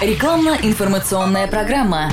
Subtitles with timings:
[0.00, 2.10] Рекламно-информационная программа.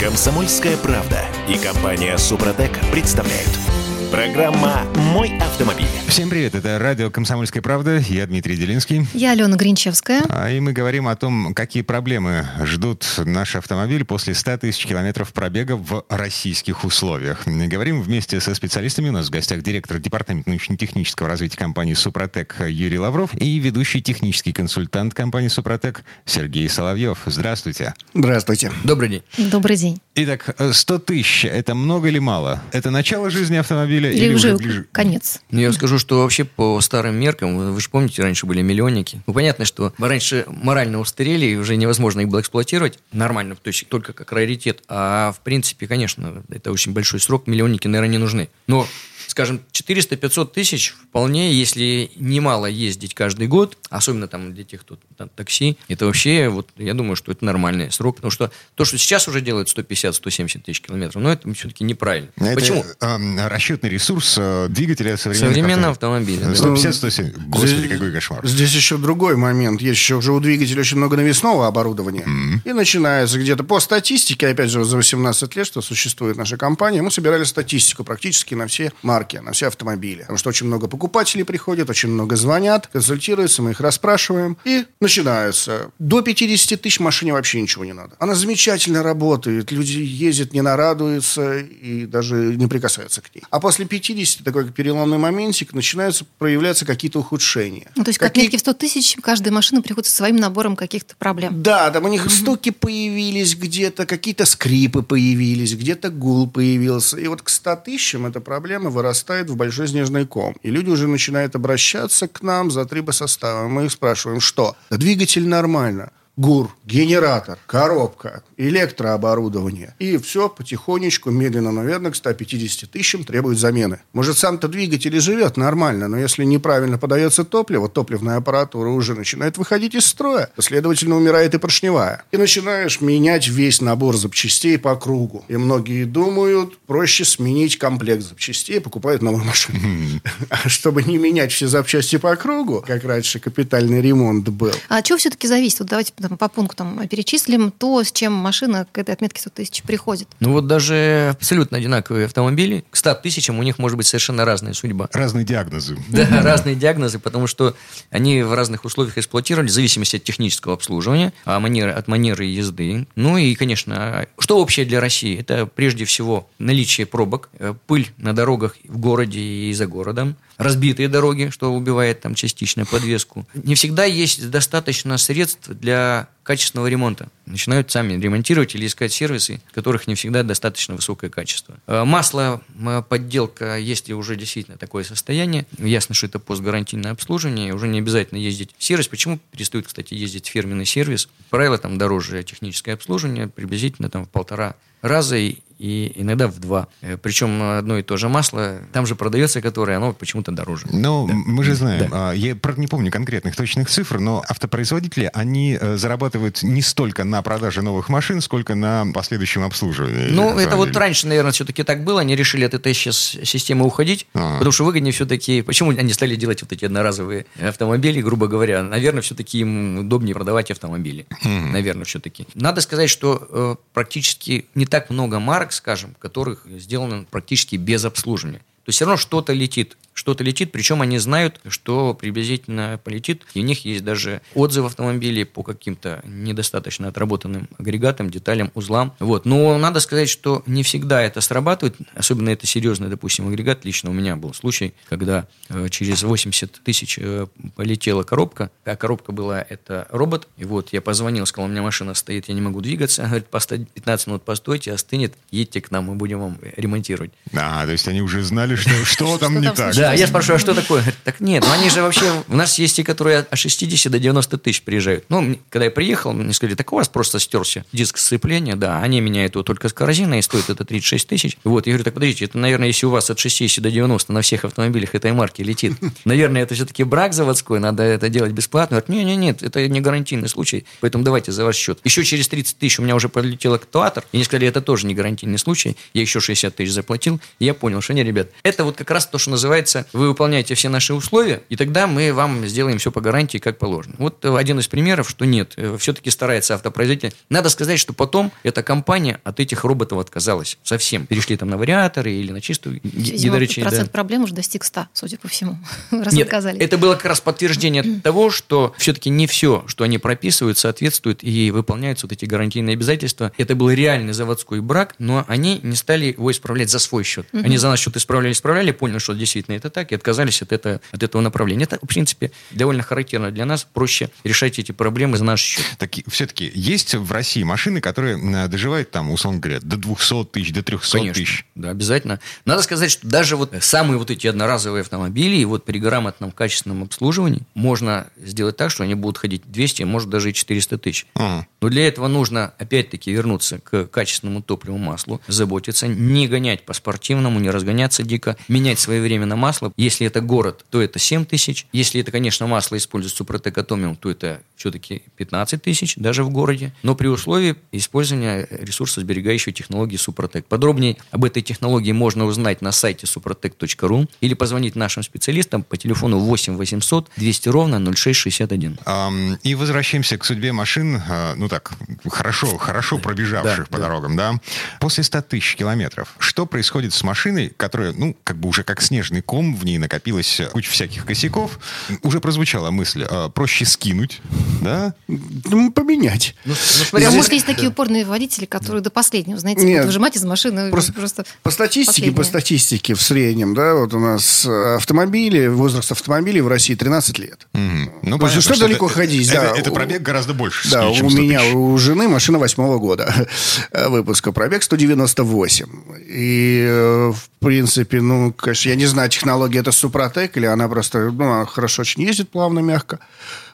[0.00, 3.69] Комсомольская правда и компания Супротек представляют.
[4.10, 5.86] Программа «Мой автомобиль».
[6.08, 9.06] Всем привет, это радио «Комсомольская правда», я Дмитрий Делинский.
[9.14, 10.24] Я Алена Гринчевская.
[10.28, 15.32] А, и мы говорим о том, какие проблемы ждут наш автомобиль после 100 тысяч километров
[15.32, 17.46] пробега в российских условиях.
[17.46, 19.10] Говорим вместе со специалистами.
[19.10, 24.52] У нас в гостях директор департамента научно-технического развития компании «Супротек» Юрий Лавров и ведущий технический
[24.52, 27.18] консультант компании «Супротек» Сергей Соловьев.
[27.26, 27.94] Здравствуйте.
[28.12, 28.72] Здравствуйте.
[28.82, 29.22] Добрый день.
[29.38, 30.00] Добрый день.
[30.16, 32.60] Итак, 100 тысяч– это много или мало?
[32.72, 34.86] Это начало жизни автомобиля или, или уже ближе?
[34.92, 35.40] конец?
[35.50, 39.22] Ну, я скажу, что вообще по старым меркам, вы же помните, раньше были миллионники.
[39.26, 43.88] Ну, понятно, что раньше морально устарели, и уже невозможно их было эксплуатировать нормально, то есть
[43.88, 44.82] только как раритет.
[44.88, 48.48] А в принципе, конечно, это очень большой срок, миллионники, наверное, не нужны.
[48.66, 48.86] Но
[49.30, 55.28] скажем, 400-500 тысяч вполне, если немало ездить каждый год, особенно там для тех, кто там,
[55.28, 59.28] такси, это вообще, вот я думаю, что это нормальный срок, потому что то, что сейчас
[59.28, 62.30] уже делают 150-170 тысяч километров, но это все-таки неправильно.
[62.36, 62.84] Это, Почему?
[63.00, 66.44] э, расчетный ресурс э, двигателя Современного автомобилей.
[66.44, 66.90] автомобиля.
[66.90, 67.38] 150-170.
[67.46, 68.46] Господи, Здесь- какой кошмар.
[68.46, 69.80] Здесь еще другой момент.
[69.80, 72.60] Есть еще уже у двигателя очень много навесного оборудования.
[72.64, 77.10] И начинается где-то по статистике, опять же, за 18 лет, что существует наша компания, мы
[77.12, 80.20] собирали статистику практически на все марки, на все автомобили.
[80.20, 84.56] Потому что очень много покупателей приходит, очень много звонят, консультируются, мы их расспрашиваем.
[84.64, 85.90] И начинаются.
[85.98, 88.16] До 50 тысяч машине вообще ничего не надо.
[88.18, 89.70] Она замечательно работает.
[89.72, 93.42] Люди ездят, не нарадуются и даже не прикасаются к ней.
[93.50, 97.90] А после 50, такой переломный моментик, начинаются проявляться какие-то ухудшения.
[97.96, 101.14] Ну, то есть, как Какие- в 100 тысяч, каждая машина приходит со своим набором каких-то
[101.16, 101.62] проблем.
[101.62, 107.18] Да, там у них стуки появились где-то, какие-то скрипы появились, где-то гул появился.
[107.18, 109.09] И вот к 100 тысячам эта проблема вырастает
[109.50, 110.56] в большой снежный ком.
[110.62, 113.68] И люди уже начинают обращаться к нам за трибосостава.
[113.68, 114.76] Мы их спрашиваем, что?
[114.90, 116.10] Двигатель нормально.
[116.36, 119.94] ГУР, генератор, коробка, электрооборудование.
[119.98, 124.00] И все потихонечку, медленно, наверное, к 150 тысячам требует замены.
[124.12, 129.56] Может, сам-то двигатель и живет нормально, но если неправильно подается топливо, топливная аппаратура уже начинает
[129.58, 130.50] выходить из строя.
[130.58, 132.24] Следовательно, умирает и поршневая.
[132.32, 135.44] И начинаешь менять весь набор запчастей по кругу.
[135.48, 139.80] И многие думают, проще сменить комплект запчастей и покупают новую машину.
[140.50, 145.04] А чтобы не менять все запчасти по кругу, как раньше капитальный ремонт был, А от
[145.04, 145.80] чего все-таки зависит?
[145.80, 150.26] Вот давайте по пунктам перечислим то, с чем машина к этой отметке 100 тысяч приходит.
[150.40, 154.72] Ну вот даже абсолютно одинаковые автомобили, к 100 тысячам у них может быть совершенно разная
[154.72, 155.08] судьба.
[155.12, 155.96] Разные диагнозы.
[156.10, 157.76] Да, разные диагнозы, потому что
[158.10, 163.06] они в разных условиях эксплуатировали, в зависимости от технического обслуживания, а манеры, от манеры езды.
[163.14, 165.38] Ну и, конечно, что общее для России?
[165.38, 171.08] Это прежде всего наличие пробок, э, пыль на дорогах в городе и за городом, разбитые
[171.08, 173.46] дороги, что убивает там частично подвеску.
[173.54, 177.28] Не всегда есть достаточно средств для качественного ремонта.
[177.46, 181.76] Начинают сами ремонтировать или искать сервисы, которых не всегда достаточно высокое качество.
[181.86, 182.62] Э, Масло,
[183.08, 188.70] подделка, если уже действительно такое состояние, ясно, что это постгарантийное обслуживание, уже не обязательно ездить
[188.76, 189.08] в сервис.
[189.08, 191.28] Почему перестают, кстати, ездить в фирменный сервис?
[191.50, 195.36] Правило, там дороже техническое обслуживание, приблизительно там в полтора раза
[195.82, 196.88] и, иногда в два.
[197.00, 200.86] Э, Причем одно и то же масло, там же продается, которое, оно почему-то дороже.
[200.92, 202.30] Ну, мы же знаем, Да.
[202.30, 207.24] а, я правда не помню конкретных точных цифр, но автопроизводители, они э, зарабатывают не столько
[207.24, 210.26] на продаже новых машин, сколько на последующем обслуживании.
[210.28, 212.20] Ну, это вот раньше, наверное, все-таки так было.
[212.20, 214.56] Они решили от этой сейчас системы уходить, А.
[214.58, 215.62] потому что выгоднее все-таки...
[215.62, 218.82] Почему они стали делать вот эти одноразовые автомобили, грубо говоря?
[218.82, 221.26] Наверное, все-таки им удобнее продавать автомобили.
[221.42, 222.46] Наверное, все-таки.
[222.54, 228.58] Надо сказать, что э, практически не так много марок, скажем, которых сделано практически без обслуживания.
[228.58, 229.96] То есть все равно что-то летит.
[230.12, 233.42] Что-то летит, причем они знают, что приблизительно полетит.
[233.54, 239.14] И у них есть даже отзывы автомобилей по каким-то недостаточно отработанным агрегатам, деталям, узлам.
[239.18, 239.46] Вот.
[239.46, 241.96] Но надо сказать, что не всегда это срабатывает.
[242.14, 243.84] Особенно это серьезный, допустим, агрегат.
[243.84, 247.46] Лично у меня был случай, когда э, через 80 тысяч э,
[247.76, 248.70] полетела коробка.
[248.84, 250.48] А коробка была это робот.
[250.56, 253.22] И вот я позвонил, сказал, у меня машина стоит, я не могу двигаться.
[253.22, 257.30] Говорит, «Постой- 15 минут постойте, остынет, едьте к нам, мы будем вам ремонтировать.
[257.54, 259.94] А, то есть они уже знали, что, что там не так.
[260.00, 261.04] Да, я спрашиваю, а что такое?
[261.24, 262.24] Так нет, ну они же вообще...
[262.48, 265.24] У нас есть те, которые от 60 до 90 тысяч приезжают.
[265.28, 269.00] Ну, мне- когда я приехал, мне сказали, так у вас просто стерся диск сцепления, да,
[269.00, 271.56] они меняют его только с корзиной, и стоит это 36 тысяч.
[271.64, 274.42] Вот, я говорю, так подождите, это, наверное, если у вас от 60 до 90 на
[274.42, 275.94] всех автомобилях этой марки летит,
[276.24, 278.96] наверное, это все-таки брак заводской, надо это делать бесплатно.
[278.96, 281.98] Говорят, нет, нет, нет, это не гарантийный случай, поэтому давайте за ваш счет.
[282.04, 285.14] Еще через 30 тысяч у меня уже полетел актуатор, и они сказали, это тоже не
[285.14, 288.96] гарантийный случай, я еще 60 тысяч заплатил, и я понял, что не, ребят, это вот
[288.96, 292.66] как раз то, что называется называется, вы выполняете все наши условия, и тогда мы вам
[292.66, 294.14] сделаем все по гарантии, как положено.
[294.18, 297.34] Вот э, один из примеров, что нет, э, все-таки старается автопроизводитель.
[297.48, 301.26] Надо сказать, что потом эта компания от этих роботов отказалась совсем.
[301.26, 303.82] Перешли там на вариаторы или на чистую гидроречей.
[303.82, 304.12] Процент да.
[304.12, 305.78] проблем уже достиг 100, судя по всему,
[306.10, 306.80] раз Нет, отказались.
[306.80, 311.70] это было как раз подтверждение того, что все-таки не все, что они прописывают, соответствует и
[311.70, 313.52] выполняются вот эти гарантийные обязательства.
[313.56, 317.46] Это был реальный заводской брак, но они не стали его исправлять за свой счет.
[317.52, 321.00] Они за наш счет исправляли, исправляли, поняли, что действительно это так, и отказались от, это,
[321.10, 321.84] от этого направления.
[321.84, 323.84] Это, в принципе, довольно характерно для нас.
[323.84, 325.84] Проще решать эти проблемы за наш счет.
[325.98, 330.82] Так, все-таки есть в России машины, которые доживают там, условно говоря, до 200 тысяч, до
[330.82, 331.66] 300 Конечно, тысяч?
[331.74, 332.40] да, обязательно.
[332.64, 337.02] Надо сказать, что даже вот самые вот эти одноразовые автомобили, и вот при грамотном качественном
[337.02, 341.26] обслуживании можно сделать так, что они будут ходить 200, может даже и 400 тысяч.
[341.34, 341.66] Ага.
[341.80, 347.58] Но для этого нужно, опять-таки, вернуться к качественному топливу маслу, заботиться, не гонять по спортивному,
[347.58, 349.92] не разгоняться дико, менять своевременно масло.
[349.96, 351.86] Если это город, то это 7 тысяч.
[351.92, 356.92] Если это, конечно, масло используется Супротек Атомиум, то это все-таки 15 тысяч, даже в городе.
[357.02, 360.66] Но при условии использования ресурсосберегающей технологии Супротек.
[360.66, 366.38] Подробнее об этой технологии можно узнать на сайте suprotec.ru или позвонить нашим специалистам по телефону
[366.38, 368.98] 8 800 200 ровно 0661.
[369.04, 371.92] Ам, И возвращаемся к судьбе машин, а, ну так,
[372.28, 374.04] хорошо, хорошо пробежавших Да, по да.
[374.04, 374.54] дорогам, да.
[375.00, 379.40] После 100 тысяч километров, что происходит с машиной, которая, ну, как бы уже как снежный
[379.40, 381.78] ком, в ней накопилась куча всяких косяков.
[382.22, 384.40] Уже прозвучала мысль, а, проще скинуть,
[384.82, 385.14] да?
[385.28, 386.54] Ну, поменять.
[386.64, 389.92] Ну, ну, А смотря, может, есть такие упорные водители, которые до последнего, знаете, Нет.
[389.98, 392.44] будут выжимать из машины Просто- просто, По статистике, по последнее.
[392.44, 397.66] статистике в среднем, да, вот у нас э, автомобили, возраст автомобилей в России 13 лет.
[397.72, 398.10] Мгм.
[398.22, 399.78] Ну, понятно, что далеко это- ходить, это, да.
[399.78, 403.46] это пробег гораздо больше, Да, чем у 100 меня, у жены машина восьмого года
[403.92, 405.86] э, выпуска, пробег 198.
[406.28, 411.30] И, э, в принципе, ну, конечно, я не знаю, технология это Супротек, или она просто,
[411.30, 413.18] ну, она хорошо очень ездит, плавно, мягко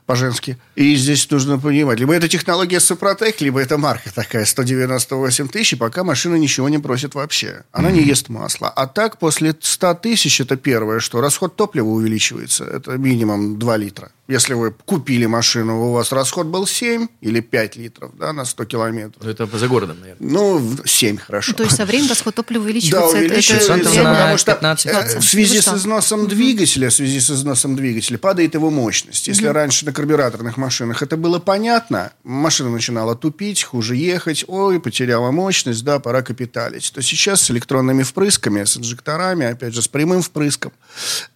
[0.06, 0.56] по-женски.
[0.76, 5.76] И здесь нужно понимать, либо это технология Супротек, либо это марка такая, 198 тысяч, и
[5.76, 7.64] пока машина ничего не просит вообще.
[7.72, 8.68] Она не ест масло.
[8.68, 12.64] А так, после 100 тысяч, это первое, что расход топлива увеличивается.
[12.64, 14.10] Это минимум 2 литра.
[14.28, 18.64] Если вы купили машину, у вас расход был 7 или 5 литров да, на 100
[18.64, 19.24] километров.
[19.24, 20.28] это за городом, наверное.
[20.28, 21.52] Ну, в- 7 хорошо.
[21.52, 23.16] Ну, то есть со временем расход топлива Да, увеличивается.
[23.16, 24.86] Это- это увеличивается, на потому что 15.
[24.92, 29.28] э, в связи Вы с износом двигателя, в связи с износом двигателя падает его мощность.
[29.28, 35.30] Если раньше на карбюраторных машинах это было понятно, машина начинала тупить, хуже ехать, ой, потеряла
[35.30, 36.90] мощность, да, пора капиталить.
[36.92, 40.72] То сейчас с электронными впрысками, с инжекторами, опять же, с прямым впрыском,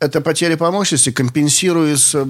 [0.00, 2.25] эта потеря по мощности компенсируется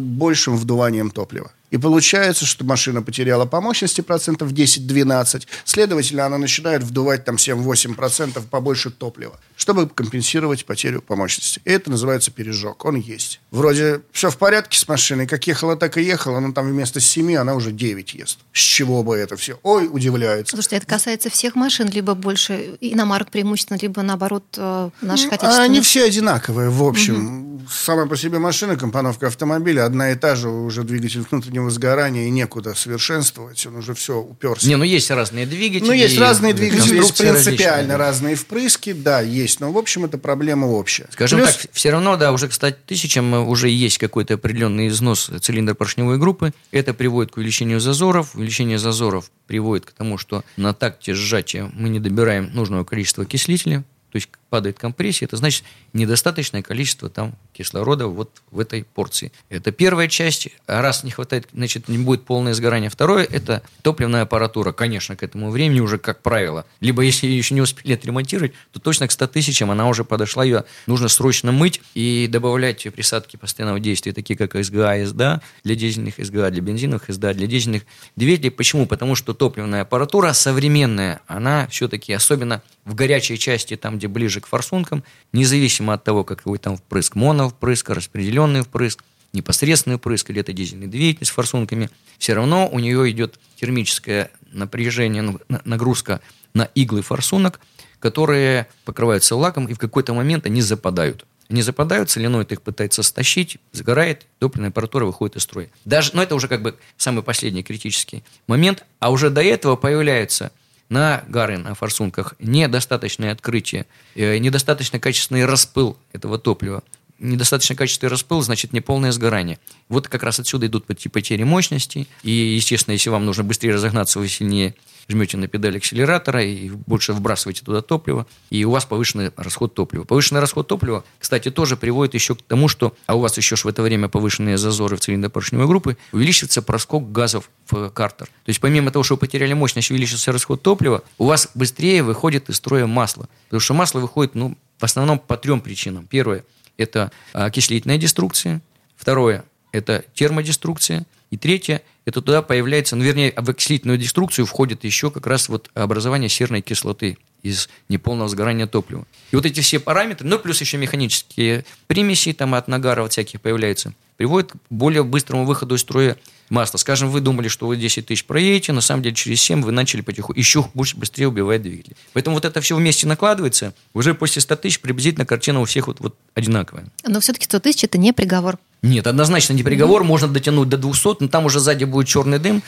[0.50, 1.50] большим вдуванием топлива.
[1.70, 5.46] И получается, что машина потеряла по мощности процентов 10-12.
[5.64, 11.60] Следовательно, она начинает вдувать там 7-8 процентов побольше топлива, чтобы компенсировать потерю по мощности.
[11.64, 12.84] И это называется пережог.
[12.84, 13.40] Он есть.
[13.50, 15.26] Вроде все в порядке с машиной.
[15.26, 16.40] Как ехала, так и ехала.
[16.40, 18.40] Но там вместо 7 она уже 9 ест.
[18.52, 19.58] С чего бы это все?
[19.62, 20.56] Ой, удивляются.
[20.56, 25.70] Слушайте, это касается всех машин, либо больше иномарок преимущественно, либо наоборот э, наших Ну, отечественных.
[25.70, 27.60] Они все одинаковые, в общем.
[27.70, 32.30] Сама по себе машина, компоновка автомобиля, одна и та же, уже двигатель внутреннего сгорания, и
[32.30, 33.66] некуда совершенствовать.
[33.66, 34.66] Он уже все уперся.
[34.66, 35.86] Не, ну есть разные двигатели.
[35.86, 37.96] Ну, есть разные двигатели, есть принципиально различные.
[37.96, 39.60] разные впрыски, да, есть.
[39.60, 41.08] Но, в общем, это проблема общая.
[41.10, 44.88] Скажем Плюс- так, все равно, да, уже к 100 тысячам э, уже есть какой-то определенный
[44.88, 46.52] износ цилиндра-поршневой группы.
[46.70, 48.34] Это приводит к увеличению зазоров.
[48.34, 53.84] Увеличение зазоров приводит к тому, что на такте сжатия мы не добираем нужного количества окислителя,
[54.10, 59.32] то есть падает компрессия, это значит недостаточное количество там кислорода вот в этой порции.
[59.48, 60.48] Это первая часть.
[60.66, 62.90] А раз не хватает, значит, не будет полное сгорание.
[62.90, 64.72] Второе– это топливная аппаратура.
[64.72, 66.66] Конечно, к этому времени уже, как правило.
[66.80, 70.44] Либо если ее еще не успели отремонтировать, то точно к 100 тысячам она уже подошла.
[70.44, 76.14] Ее нужно срочно мыть и добавлять присадки постоянного действия, такие как СГА, СДА для дизельных
[76.18, 77.84] СГА, для бензиновых СДА, для дизельных
[78.16, 78.50] двигателей.
[78.50, 78.86] Почему?
[78.86, 84.46] Потому что топливная аппаратура современная, она все-таки, особенно в горячей части, там, где ближе к
[84.46, 90.86] форсункам, независимо от того, какой там впрыск, моновпрыск, распределенный впрыск, непосредственный впрыск или это дизельный
[90.86, 96.20] двигатель с форсунками, все равно у нее идет термическое напряжение, ну, на- нагрузка
[96.54, 97.60] на иглы форсунок,
[98.00, 101.26] которые покрываются лаком, и в какой-то момент они западают.
[101.48, 105.68] Они западают, соленоид их пытается стащить, загорает, топливная аппаратура выходит из строя.
[105.84, 108.84] Даже, но это уже как бы самый последний критический момент.
[109.00, 110.52] А уже до этого появляются
[110.90, 116.82] на гары, на форсунках недостаточное открытие, э, недостаточно качественный распыл этого топлива.
[117.20, 119.58] Недостаточно качественный распыл, значит неполное сгорание.
[119.88, 122.08] Вот как раз отсюда идут потери мощности.
[122.22, 124.74] И, естественно, если вам нужно быстрее разогнаться, вы сильнее
[125.08, 130.04] жмете на педаль акселератора и больше вбрасываете туда топливо, и у вас повышенный расход топлива.
[130.04, 133.66] Повышенный расход топлива, кстати, тоже приводит еще к тому, что, а у вас еще в
[133.66, 138.26] это время повышенные зазоры в цилиндропоршневой группы, увеличивается проскок газов в картер.
[138.26, 142.48] То есть помимо того, что вы потеряли мощность, увеличился расход топлива, у вас быстрее выходит
[142.48, 143.28] из строя масло.
[143.46, 146.06] Потому что масло выходит, ну, в основном по трем причинам.
[146.06, 146.44] Первое–
[146.80, 148.60] это окислительная деструкция.
[148.96, 151.06] Второе– это термодеструкция.
[151.30, 155.70] И третье– это туда появляется, ну, вернее, в окислительную деструкцию входит еще как раз вот
[155.74, 159.06] образование серной кислоты из неполного сгорания топлива.
[159.30, 163.40] И вот эти все параметры, ну, плюс еще механические примеси там от нагара вот всяких
[163.40, 166.16] появляются, приводят к более быстрому выходу из строя
[166.50, 166.78] масла.
[166.78, 170.00] Скажем, вы думали, что вы 10 тысяч проедете, на самом деле через 7 вы начали
[170.00, 171.96] потихоньку еще больше, быстрее убивать двигатель.
[172.12, 176.00] Поэтому вот это все вместе накладывается, уже после 100 тысяч приблизительно картина у всех вот,
[176.00, 176.88] вот одинаковая.
[177.06, 178.58] Но все-таки 100 тысяч– это не приговор.
[178.82, 182.62] Нет, однозначно не приговор, можно дотянуть до 200, но там уже сзади будет черный дым,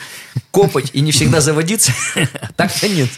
[0.51, 1.91] копать и не всегда заводиться.
[2.55, 3.09] Так-то нет.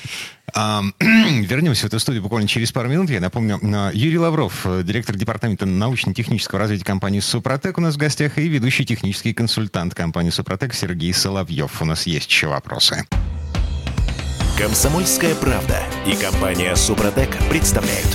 [0.99, 3.09] Вернемся в эту студию буквально через пару минут.
[3.09, 3.59] Я напомню,
[3.93, 9.33] Юрий Лавров, директор департамента научно-технического развития компании «Супротек» у нас в гостях и ведущий технический
[9.33, 11.81] консультант компании «Супротек» Сергей Соловьев.
[11.81, 13.05] У нас есть еще вопросы.
[14.57, 18.07] Комсомольская правда и компания «Супротек» представляют.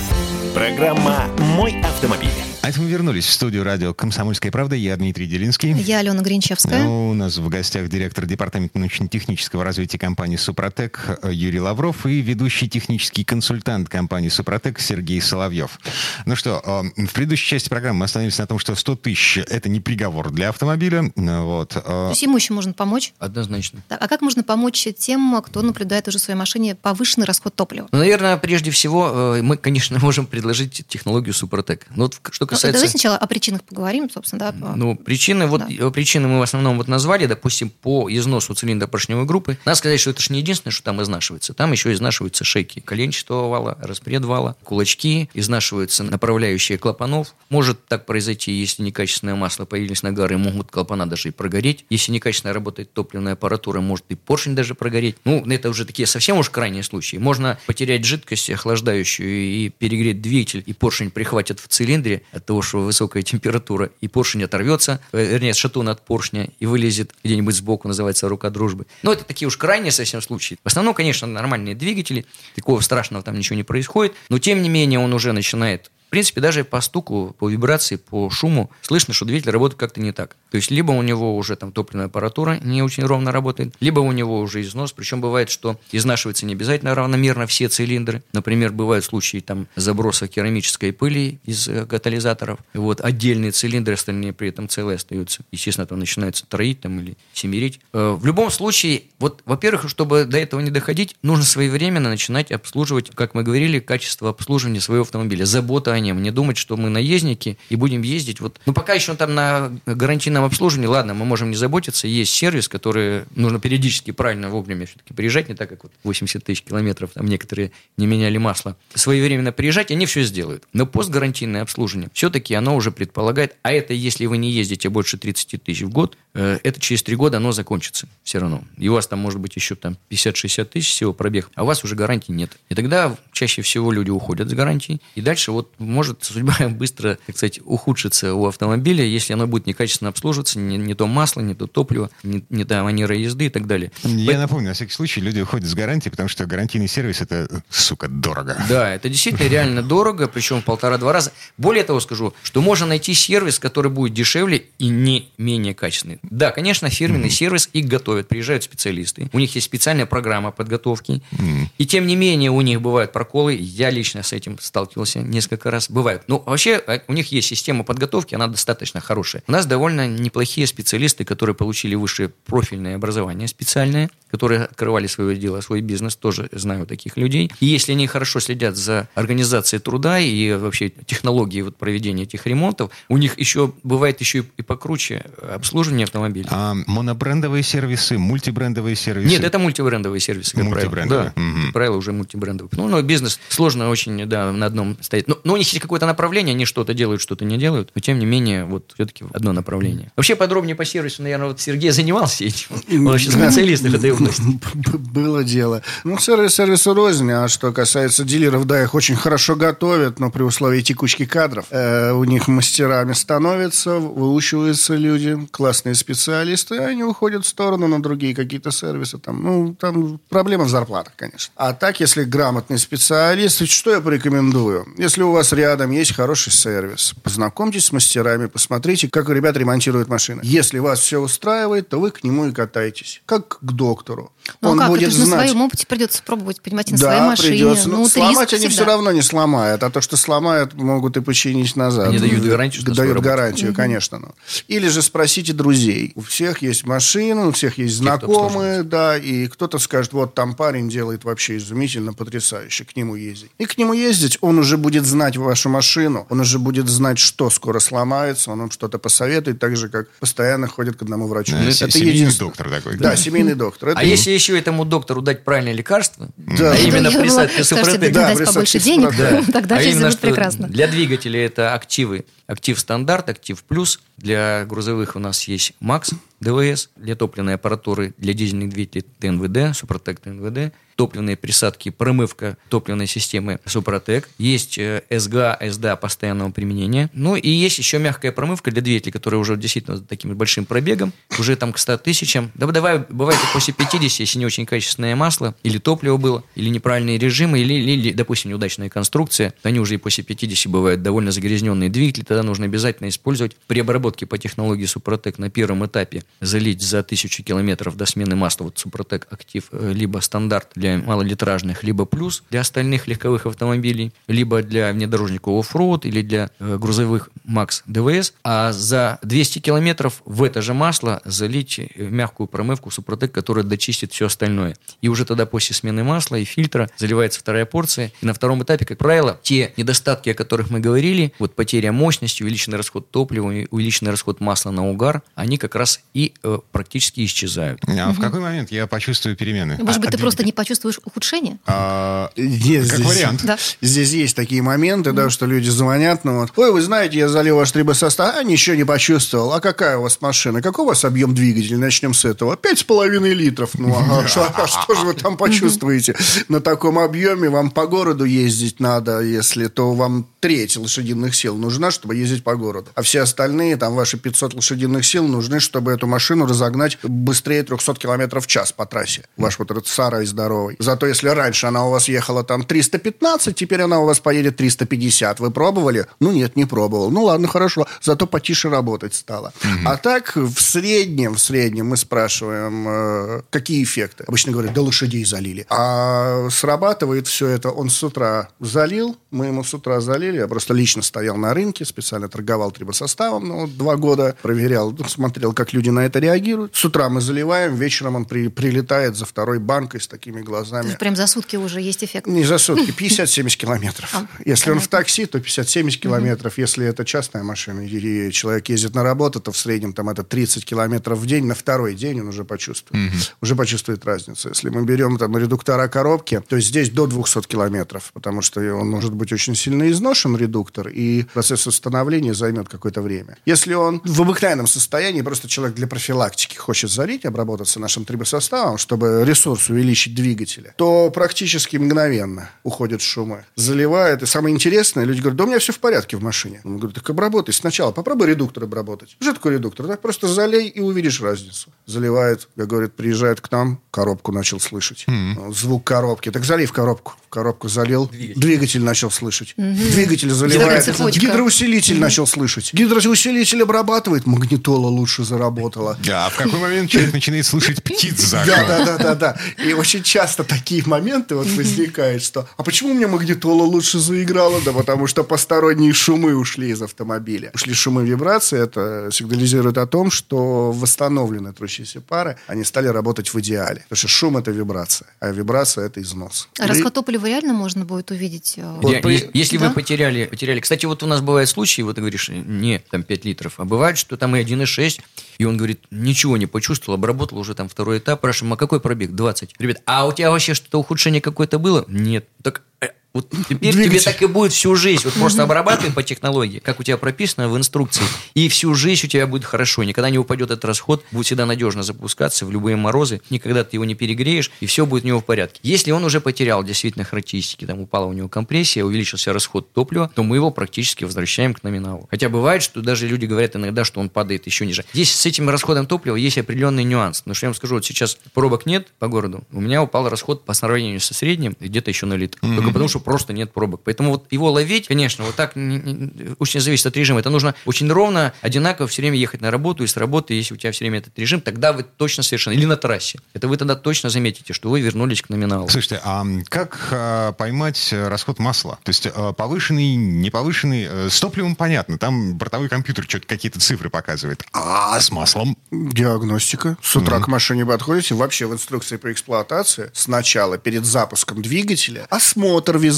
[0.54, 2.49] Программа «Мой автомобиль».
[2.62, 4.76] А это мы вернулись в студию радио «Комсомольская правда».
[4.76, 5.72] Я Дмитрий Делинский.
[5.72, 6.84] Я Алена Гринчевская.
[6.84, 13.24] У нас в гостях директор департамента научно-технического развития компании «Супротек» Юрий Лавров и ведущий технический
[13.24, 15.80] консультант компании «Супротек» Сергей Соловьев.
[16.26, 16.62] Ну что,
[16.96, 20.30] э, в предыдущей части программы мы остановились на том, что 100 тысяч– это не приговор
[20.30, 21.10] для автомобиля.
[21.16, 21.76] Вот.
[21.76, 21.80] Э.
[21.80, 23.14] То есть ему еще можно помочь?
[23.18, 23.80] Однозначно.
[23.88, 27.88] А как можно помочь тем, кто наблюдает уже в своей машине повышенный расход топлива?
[27.90, 31.86] Ну, наверное, прежде всего, э, мы, конечно, можем предложить технологию «Супротек».
[31.96, 32.78] Но вот что касается...
[32.78, 34.74] Ну, давай сначала о причинах поговорим, собственно, да.
[34.76, 35.90] Ну, причины, вот да.
[35.90, 39.58] причины мы в основном вот назвали, допустим, по износу цилиндра поршневой группы.
[39.64, 41.54] Надо сказать, что это же не единственное, что там изнашивается.
[41.54, 47.34] Там еще изнашиваются шейки коленчатого вала, распред вала, кулачки, изнашиваются направляющие клапанов.
[47.48, 51.84] Может так произойти, если некачественное масло появились нагары, могут клапана даже и прогореть.
[51.90, 55.16] Если некачественно работает топливная аппаратура, может и поршень даже прогореть.
[55.24, 57.16] Ну, это уже такие совсем уж крайние случаи.
[57.16, 62.80] Можно потерять жидкость охлаждающую и перегреть двигатель, и поршень прихватит в цилиндре от того, что
[62.80, 68.28] высокая температура, и поршень оторвется, э, вернее, шатун от поршня, и вылезет где-нибудь сбоку, называется
[68.28, 68.86] рука дружбы.
[69.02, 70.58] Но это такие уж крайние совсем случаи.
[70.64, 74.98] В основном, конечно, нормальные двигатели, такого страшного там ничего не происходит, но тем не менее
[74.98, 79.52] он уже начинает в принципе, даже по стуку, по вибрации, по шуму слышно, что двигатель
[79.52, 80.34] работает как-то не так.
[80.50, 84.10] То есть, либо у него уже там топливная аппаратура не очень ровно работает, либо у
[84.10, 84.90] него уже износ.
[84.90, 88.24] Причем бывает, что изнашивается не обязательно равномерно все цилиндры.
[88.32, 92.58] Например, бывают случаи там заброса керамической пыли из э, катализаторов.
[92.74, 95.44] Вот отдельные цилиндры, остальные при этом целые остаются.
[95.52, 97.78] Естественно, там начинается троить там, или семерить.
[97.92, 103.12] Э, в любом случае, вот, во-первых, чтобы до этого не доходить, нужно своевременно начинать обслуживать,
[103.14, 107.58] как мы говорили, качество обслуживания своего автомобиля, забота о нем, не думать, что мы наездники
[107.68, 108.40] и будем ездить.
[108.40, 108.60] Вот.
[108.66, 113.22] Ну, пока еще там на гарантийном обслуживании, ладно, мы можем не заботиться, есть сервис, который
[113.34, 117.72] нужно периодически правильно вовремя все-таки приезжать, не так, как вот 80 тысяч километров, там некоторые
[117.96, 118.76] не меняли масло.
[118.94, 120.64] Своевременно приезжать, они все сделают.
[120.72, 125.62] Но постгарантийное обслуживание, все-таки оно уже предполагает, а это если вы не ездите больше 30
[125.62, 128.62] тысяч в год, э, это через три года оно закончится все равно.
[128.76, 131.84] И у вас там может быть еще там 50-60 тысяч всего пробег, а у вас
[131.84, 132.50] уже гарантии нет.
[132.68, 135.00] И тогда чаще всего люди уходят с гарантией.
[135.14, 140.08] И дальше вот может судьба быстро, так сказать, ухудшиться у автомобиля, если оно будет некачественно
[140.08, 143.66] обслуживаться, не, не то масло, не то топливо, не, не та манера езды и так
[143.66, 143.92] далее.
[144.02, 144.38] Я По...
[144.38, 148.56] напомню, на всякий случай люди уходят с гарантии, потому что гарантийный сервис это, сука, дорого.
[148.68, 151.32] Да, это действительно реально дорого, причем в полтора-два раза.
[151.58, 156.18] Более того скажу, что можно найти сервис, который будет дешевле и не менее качественный.
[156.22, 157.30] Да, конечно, фирменный mm-hmm.
[157.30, 161.66] сервис их готовят, приезжают специалисты, у них есть специальная программа подготовки, mm-hmm.
[161.78, 165.79] и тем не менее у них бывают проколы, я лично с этим сталкивался несколько раз,
[165.88, 166.22] бывают.
[166.26, 169.42] Ну, вообще, э, у них есть система подготовки, она достаточно хорошая.
[169.46, 175.60] У нас довольно неплохие специалисты, которые получили высшее профильное образование специальное, которые открывали свое дело,
[175.60, 177.50] свой бизнес, тоже знаю таких людей.
[177.60, 182.90] И если они хорошо следят за организацией труда и вообще технологией вот проведения этих ремонтов,
[183.08, 186.48] у них еще бывает еще и покруче обслуживание автомобиля.
[186.50, 189.30] А монобрендовые сервисы, мультибрендовые сервисы?
[189.30, 191.06] Нет, это мультибрендовые сервисы, как правило.
[191.06, 191.72] Да, угу.
[191.72, 192.70] правило, уже мультибрендовые.
[192.76, 195.28] Ну, но бизнес сложно очень, да, на одном стоит.
[195.28, 198.18] Но, но у них есть какое-то направление, они что-то делают, что-то не делают, но тем
[198.18, 200.12] не менее, вот все-таки одно направление.
[200.16, 202.68] Вообще подробнее по сервису, наверное, вот Сергей занимался этим.
[202.90, 204.42] Он вообще специалист в этой области.
[204.74, 205.82] Было дело.
[206.04, 210.42] Ну, сервис сервису рознь, а что касается дилеров, да, их очень хорошо готовят, но при
[210.42, 211.66] условии текучки кадров.
[211.70, 218.02] Э, у них мастерами становятся, выучиваются люди, классные специалисты, и они уходят в сторону на
[218.02, 219.18] другие какие-то сервисы.
[219.18, 221.52] Там, ну, там проблема в зарплатах, конечно.
[221.56, 224.86] А так, если грамотный специалист, что я порекомендую?
[224.98, 230.40] Если у вас рядом есть хороший сервис, познакомьтесь с мастерами, посмотрите, как ребята ремонтируют машины.
[230.42, 234.32] Если вас все устраивает, то вы к нему и катаетесь, как к доктору.
[234.62, 235.48] Ну Он как, будет это же на знать.
[235.50, 237.48] своем опыте придется пробовать, понимаете, на да, своей машине.
[237.50, 237.88] придется.
[237.88, 238.92] Ну, Ну, сломать риск они все всегда.
[238.92, 242.08] равно не сломают, а то, что сломают, могут и починить назад.
[242.08, 244.18] Они дают гарантию, что Дают гарантию, конечно.
[244.18, 244.34] ну.
[244.68, 246.12] Или же спросите друзей.
[246.14, 250.88] У всех есть машины, у всех есть знакомые, да, и кто-то скажет, вот там парень
[250.88, 253.50] делает вообще изумительно, потрясающе, к нему ездить.
[253.58, 257.50] И к нему ездить, он уже будет знать вашу машину, он уже будет знать, что
[257.50, 261.52] скоро сломается, он вам что-то посоветует, так же, как постоянно ходит к одному врачу.
[261.52, 262.48] Да, Это се- семейный единственное.
[262.50, 262.96] доктор такой.
[262.96, 263.90] Да, семейный доктор.
[263.90, 266.72] Это А если еще этому доктору дать правильное лекарство, Да.
[266.72, 269.46] а именно скажете, супротек, Да, дать присадки побольше денег, Супротек.
[269.52, 270.68] тогда а жизнь будет что прекрасно.
[270.68, 276.90] для двигателя это активы, актив стандарт, актив плюс, для грузовых у нас есть МАКС, ДВС,
[276.96, 284.28] для топливной аппаратуры, для дизельных двигателей ТНВД, Супротек ТНВД, топливные присадки, промывка топливной системы Супротек,
[284.36, 289.40] есть э, СГА, СДА постоянного применения, ну и есть еще мягкая промывка для двигателей, которая
[289.40, 293.72] уже действительно с таким большим пробегом, уже там к 100 тысячам, да давай, бывает после
[293.72, 298.50] 50, если не очень качественное масло, или топливо было, или неправильные режимы, или, или, допустим,
[298.50, 301.88] неудачная конструкция, они уже и после 50 бывают довольно загрязненные.
[301.88, 306.24] Двигатели, тогда нужно обязательно использовать при обработке по технологии Супротек на первом этапе.
[306.40, 308.64] Залить за тысячу километров до смены масла.
[308.64, 314.62] Вот Супротек Актив э, либо стандарт для малолитражных, либо плюс для остальных легковых автомобилей, либо
[314.62, 320.62] для внедорожников оффроуд или для э, грузовых МАКС ДВС, а за 200 километров в это
[320.62, 324.76] же масло залить э, мягкую промывку Супротек, которая дочистит все остальное.
[325.02, 328.12] И уже тогда после смены масла и фильтра заливается вторая порция.
[328.20, 332.42] И на втором этапе, как правило, те недостатки, о которых мы говорили, вот потеря мощности,
[332.42, 337.24] увеличенный расход топлива, и увеличенный расход масла на угар, они как раз и э, практически
[337.24, 337.80] исчезают.
[337.86, 339.76] А в какой момент я почувствую перемены?
[339.80, 340.46] Может А- быть, а ты просто двигатель?
[340.46, 341.58] не почувствуешь ухудшение?
[341.66, 343.40] А, Нет, Как здесь- вариант.
[343.44, 343.58] Да.
[343.80, 347.56] Здесь есть такие моменты, да, что люди звонят, ну вот, ой, вы знаете, я залил
[347.56, 349.52] ваш трибосостав, а ничего не почувствовал.
[349.52, 350.62] А какая у вас машина?
[350.62, 351.76] Какой у вас объем двигателя?
[351.78, 352.56] Начнем с этого.
[352.56, 353.70] Пять с половиной литров.
[353.78, 356.14] Ну, а что же вы там почувствуете?
[356.48, 361.90] На таком объеме вам по городу ездить надо, если то вам треть лошадиных сил нужна,
[361.90, 362.88] чтобы ездить по городу.
[362.94, 367.94] А все остальные, там, ваши 500 лошадиных сил нужны, чтобы эту машину разогнать быстрее 300
[367.94, 369.24] километров в час по трассе.
[369.36, 370.59] Ваш вот этот сарай здоровый.
[370.78, 375.40] Зато если раньше она у вас ехала там 315, теперь она у вас поедет 350.
[375.40, 376.06] Вы пробовали?
[376.20, 377.10] Ну, нет, не пробовал.
[377.10, 377.86] Ну, ладно, хорошо.
[378.02, 379.52] Зато потише работать стало.
[379.84, 384.24] А так, в среднем, в среднем мы спрашиваем, э, какие эффекты.
[384.26, 385.66] Обычно говорят, да лошадей залили.
[385.70, 387.70] А срабатывает все это.
[387.70, 390.36] Он с утра залил, мы ему с утра залили.
[390.38, 395.52] Я просто лично стоял на рынке, специально торговал трибосоставом, ну, два года проверял, ну, смотрел,
[395.52, 396.76] как люди на это реагируют.
[396.76, 400.86] С утра мы заливаем, вечером он при- прилетает за второй банкой с такими То глазами.
[400.86, 402.26] есть прям за сутки уже есть эффект.
[402.26, 404.14] Не за сутки, 50-70 километров.
[404.14, 406.58] А, Если он в такси, то 50-70 километров.
[406.58, 410.64] Если это частная машина, и человек ездит на работу, то в среднем там это 30
[410.64, 411.46] километров в день.
[411.46, 413.12] На второй день он уже почувствует.
[413.40, 414.48] Уже почувствует разницу.
[414.48, 419.14] Если мы берем там редуктора коробки, то здесь до 200 километров, потому что он может
[419.14, 423.36] быть очень сильно изношен, редуктор, и процесс установления займет какое-то время.
[423.46, 429.24] Если он в обыкновенном состоянии, просто человек для профилактики хочет залить, обработаться нашим трибосоставом, чтобы
[429.24, 433.44] ресурс увеличить двигателя, то практически мгновенно уходят шумы.
[433.56, 434.22] Заливает.
[434.22, 436.60] И самое интересное, люди говорят, да у меня все в порядке в машине.
[436.64, 439.16] Он говорит, так обработай сначала, попробуй редуктор обработать.
[439.20, 439.86] Что такое редуктор?
[439.86, 441.70] Так просто залей и увидишь разницу.
[441.86, 445.06] Заливает, как говорит, приезжает к нам, коробку начал слышать.
[445.50, 446.30] Звук коробки.
[446.30, 447.14] Так залей в коробку.
[447.26, 449.54] В коробку залил, двигатель, начал слышать.
[449.56, 452.72] Двигатель заливает, гидроусилитель начал слышать.
[452.72, 455.96] Гидроусилитель обрабатывает, магнитола лучше заработала.
[456.04, 459.36] Да, а в какой момент человек начинает слышать птиц за Да, да, да, да, да.
[459.64, 464.60] И очень часто такие моменты вот возникают, что а почему у меня магнитола лучше заиграла?
[464.64, 467.50] Да потому что посторонние шумы ушли из автомобиля.
[467.54, 473.40] Ушли шумы вибрации, это сигнализирует о том, что восстановлены трущиеся пары, они стали работать в
[473.40, 473.80] идеале.
[473.88, 476.48] Потому что шум это вибрация, а вибрация это износ.
[476.58, 478.54] А расход топлива реально можно будет увидеть?
[478.56, 479.00] э, Вот Я-
[479.34, 479.68] Если Да?
[479.68, 480.60] вы потеряли, потеряли...
[480.60, 483.98] Кстати, вот у нас бывают случаи, вот ты говоришь, не, там 5 литров, а бывает,
[483.98, 485.00] что там и 1,6,
[485.40, 489.12] и он говорит, ничего не почувствовал, обработал уже там второй этап, спрашиваем, а какой пробег?
[489.12, 489.54] 20.
[489.58, 491.86] Ребят, а у тебя вообще что-то ухудшение какое-то было?
[491.88, 492.28] Нет.
[492.42, 493.90] Так, э, Вот теперь Двигатель.
[493.90, 495.02] тебе так и будет всю жизнь.
[495.04, 499.08] Вот просто обрабатывай по технологии, как у тебя прописано в инструкции, и всю жизнь у
[499.08, 499.82] тебя будет хорошо.
[499.82, 503.84] Никогда не упадет этот расход, будет всегда надежно запускаться в любые морозы, никогда ты его
[503.84, 505.58] не перегреешь, и все будет у него в порядке.
[505.64, 510.22] Если он уже потерял действительно характеристики, там упала у него компрессия, увеличился расход топлива, то
[510.22, 512.06] мы его практически возвращаем к номиналу.
[512.10, 514.84] Хотя бывает, что даже люди говорят иногда, что он падает еще ниже.
[514.92, 517.24] Здесь с этим расходом топлива есть определенный нюанс.
[517.26, 520.44] Но что я вам скажу, вот сейчас пробок нет по городу, у меня упал расход
[520.44, 522.38] по сравнению со средним где-то еще на литр.
[522.40, 523.82] Только потому, что просто нет пробок.
[523.84, 527.20] Поэтому вот его ловить, конечно, вот так не- не- очень зависит от режима.
[527.20, 530.56] Это нужно очень ровно, одинаково все время ехать на работу и с работы, если у
[530.56, 533.74] тебя все время этот режим, тогда вы точно совершенно, или на трассе, это вы тогда
[533.74, 535.68] точно заметите, что вы вернулись к номиналу.
[535.68, 538.78] Слушайте, а как а, поймать расход масла?
[538.82, 543.60] То есть э, повышенный, не повышенный, э, с топливом понятно, там бортовой компьютер что-то какие-то
[543.60, 544.44] цифры показывает.
[544.52, 545.56] А с маслом?
[545.70, 546.76] Диагностика.
[546.82, 548.14] С утра к машине подходите.
[548.14, 552.89] Вообще в инструкции по эксплуатации сначала перед запуском двигателя осмотр визуальный.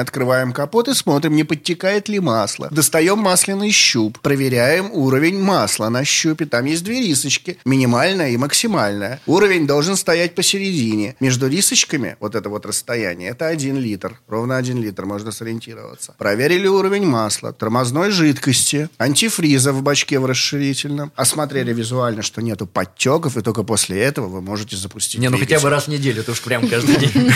[0.00, 2.68] Открываем капот и смотрим, не подтекает ли масло.
[2.70, 4.18] Достаем масляный щуп.
[4.20, 6.46] Проверяем уровень масла на щупе.
[6.46, 7.58] Там есть две рисочки.
[7.64, 9.20] Минимальная и максимальная.
[9.26, 11.16] Уровень должен стоять посередине.
[11.20, 14.18] Между рисочками, вот это вот расстояние, это один литр.
[14.28, 16.14] Ровно один литр можно сориентироваться.
[16.18, 21.12] Проверили уровень масла, тормозной жидкости, антифриза в бачке в расширительном.
[21.16, 25.60] Осмотрели визуально, что нету подтеков, и только после этого вы можете запустить Не, ну хотя
[25.60, 27.32] бы раз в неделю, это уж прям каждый день.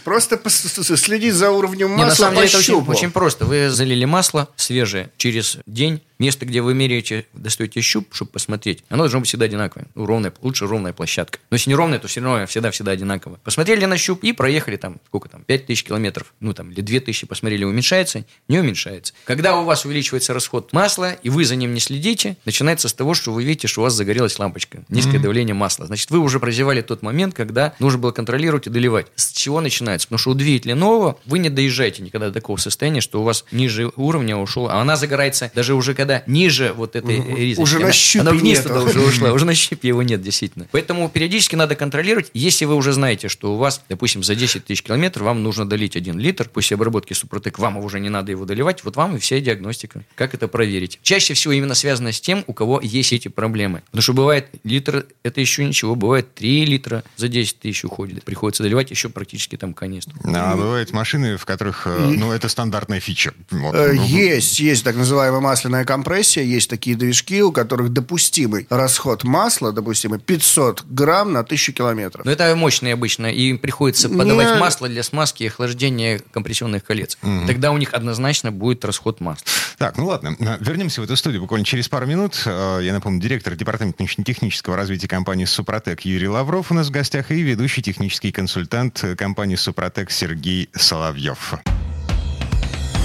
[0.04, 3.44] Просто следить за уровнем Не, на масла самом деле это очень, очень просто.
[3.44, 6.02] Вы залили масло свежее через день.
[6.18, 9.88] Место, где вы меряете, достаете щуп, чтобы посмотреть, оно должно быть всегда одинаковое.
[9.96, 11.40] Ну, ровная, лучше ровная площадка.
[11.50, 13.40] Но если не ровная, то все равно всегда-всегда одинаково.
[13.42, 17.64] Посмотрели на щуп и проехали там, сколько там, 5000 километров, ну там, или 2000, посмотрели,
[17.64, 19.14] уменьшается, не уменьшается.
[19.24, 23.14] Когда у вас увеличивается расход масла, и вы за ним не следите, начинается с того,
[23.14, 25.86] что вы видите, что у вас загорелась лампочка, низкое давление масла.
[25.86, 29.08] Значит, вы уже прозевали тот момент, когда нужно было контролировать и доливать.
[29.16, 30.06] С чего начинается?
[30.06, 33.44] Потому что у двигателя нового вы не доезжаете никогда до такого состояния, что у вас
[33.52, 37.60] ниже уровня ушел, а она загорается даже уже когда ниже вот этой ризочки.
[37.62, 38.68] Уже на Она- щупе Она вниз нету.
[38.70, 40.66] туда уже ушла, уже на щипе его нет, действительно.
[40.72, 42.30] Поэтому периодически надо контролировать.
[42.34, 45.96] Если вы уже знаете, что у вас, допустим, за 10 тысяч километров вам нужно долить
[45.96, 49.38] 1 литр, после обработки Супротек вам уже не надо его доливать, вот вам и вся
[49.40, 50.02] диагностика.
[50.14, 50.98] Как это проверить?
[51.02, 53.82] Чаще всего именно связано с тем, у кого есть эти проблемы.
[53.86, 58.24] Потому что бывает литр, это еще ничего, бывает 3 литра за 10 тысяч уходит.
[58.24, 60.14] Приходится доливать еще практически там канистру.
[60.24, 63.32] А бывают машины, в которых, э, ну, это стандартная фича.
[63.50, 69.72] Э, Есть, есть так называемая масляная компрессия, есть такие движки, у которых допустимый расход масла,
[69.72, 72.24] допустимый 500 грамм на 1000 километров.
[72.24, 76.84] Но это мощные обычно, и им приходится подавать Не- масло для смазки и охлаждения компрессионных
[76.84, 77.18] колец.
[77.46, 79.44] Тогда у них однозначно будет расход масла.
[79.78, 82.40] Так, ну ладно, вернемся в эту студию буквально через пару минут.
[82.46, 87.42] Я напомню, директор департамента научно-технического развития компании «Супротек» Юрий Лавров у нас в гостях и
[87.42, 91.54] ведущий технический консультант компании «Супротек» Сергей Соловьев.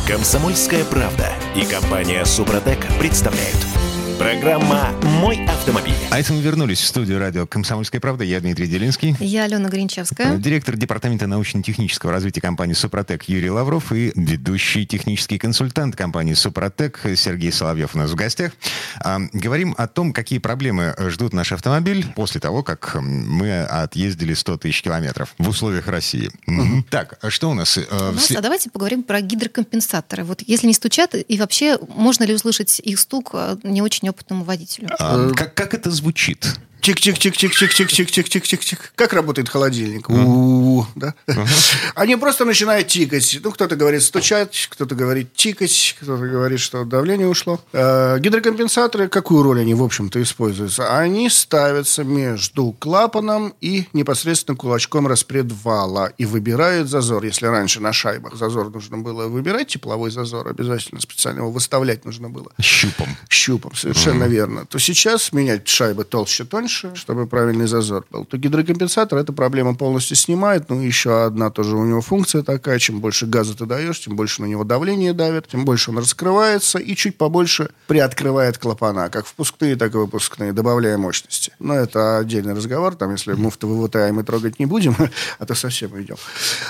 [0.07, 3.86] Комсомольская правда и компания Супротек представляют.
[4.19, 5.93] Программа «Мой автомобиль».
[6.09, 8.23] А это мы вернулись в студию радио «Комсомольская правда».
[8.23, 9.15] Я Дмитрий Делинский.
[9.19, 10.37] Я Алена Гринчевская.
[10.37, 17.51] Директор департамента научно-технического развития компании «Супротек» Юрий Лавров и ведущий технический консультант компании «Супротек» Сергей
[17.51, 18.53] Соловьев у нас в гостях.
[18.99, 24.57] А, говорим о том, какие проблемы ждут наш автомобиль после того, как мы отъездили 100
[24.57, 26.31] тысяч километров в условиях России.
[26.89, 27.77] Так, а что у нас?
[27.77, 30.23] э, У нас- вслед- а давайте поговорим про гидрокомпенсаторы.
[30.23, 34.43] Вот если не стучат, и вообще можно ли услышать их стук э, не очень опытному
[34.43, 34.89] водителю?
[34.99, 36.59] А, как, как это звучит?
[36.87, 38.93] Тик-тик-тик-тик-тик-тик-тик-тик-тик.
[38.95, 40.09] Как работает холодильник?
[40.09, 41.15] У-у-у, да?
[41.95, 43.41] Они просто начинают тикать.
[43.43, 47.59] Ну, кто-то говорит стучать, кто-то говорит тикать, кто-то говорит, что давление ушло.
[47.73, 50.97] Э, Гидрокомпенсаторы, какую роль они, в общем-то, используются?
[50.97, 57.25] Они ставятся между клапаном и непосредственно кулачком распредвала и выбирают зазор.
[57.25, 62.29] Если раньше на шайбах зазор нужно было выбирать, тепловой зазор, обязательно специально его выставлять нужно
[62.29, 63.17] было Щупом.
[63.27, 66.45] щупом, совершенно верно, то сейчас менять шайбы толще,
[66.81, 70.69] тоньше, чтобы правильный зазор был, то гидрокомпенсатор эту проблему полностью снимает.
[70.69, 74.41] Ну, еще одна тоже у него функция такая, чем больше газа ты даешь, тем больше
[74.41, 79.75] на него давление давит, тем больше он раскрывается и чуть побольше приоткрывает клапана, как впускные,
[79.75, 81.51] так и выпускные, добавляя мощности.
[81.59, 84.95] Но это отдельный разговор, там, если муфты ВВТА мы трогать не будем,
[85.39, 86.17] а то совсем уйдем.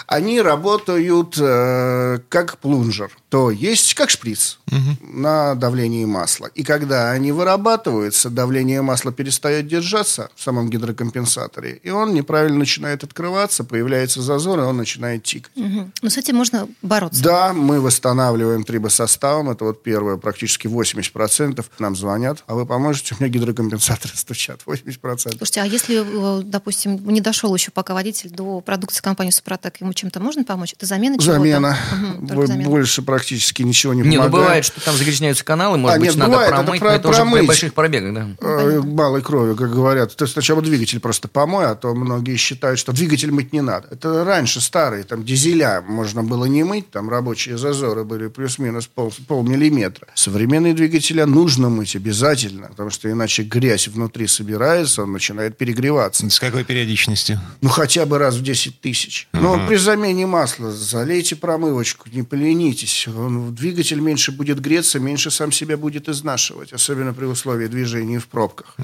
[0.08, 3.12] Они работают э, как плунжер.
[3.30, 4.60] То есть как шприц
[5.02, 6.48] на давлении масла.
[6.56, 13.04] И когда они вырабатываются, давление масла перестает держаться в самом гидрокомпенсаторе, и он неправильно начинает
[13.04, 15.52] открываться, появляется зазор, и он начинает тикать.
[15.56, 15.92] Угу.
[16.02, 17.22] Но с этим можно бороться.
[17.24, 19.50] Да, мы восстанавливаем трибосоставом.
[19.50, 22.44] Это вот первое, практически 80% нам звонят.
[22.48, 23.16] А вы поможете?
[23.16, 24.62] У меня гидрокомпенсаторы стучат.
[24.66, 25.38] 80%.
[25.38, 29.94] Слушайте, а если, э, допустим, не дошел еще пока водитель до продукции компании Супротек, ему
[29.94, 30.74] чем-то можно помочь?
[30.74, 31.40] Это замена чего-то?
[31.40, 31.78] Замена.
[32.22, 32.70] Угу, замена.
[32.70, 34.32] Больше практически ничего не Не, ну помогает.
[34.32, 37.10] бывает, что там загрязняются каналы, может А, быть, нет, надо бывает, промыть, про- но это
[37.10, 37.48] уже при промыть.
[37.48, 38.28] больших пробегах, да.
[38.42, 40.16] Э, малой крови, как говорят.
[40.16, 43.88] То есть сначала двигатель просто помой, а то многие считают, что двигатель мыть не надо.
[43.92, 49.12] Это раньше старые, там дизеля можно было не мыть, там рабочие зазоры были плюс-минус пол,
[49.28, 50.08] полмиллиметра.
[50.14, 56.30] Современные двигателя нужно мыть обязательно, потому что иначе грязь внутри собирается, он начинает перегреваться.
[56.30, 57.40] С какой периодичностью?
[57.62, 59.28] Ну, хотя бы раз в 10 тысяч.
[59.34, 63.07] Но при замене масла залейте промывочку, не поленитесь.
[63.16, 68.28] Он, двигатель меньше будет греться, меньше сам себя будет изнашивать, особенно при условии движения в
[68.28, 68.76] пробках.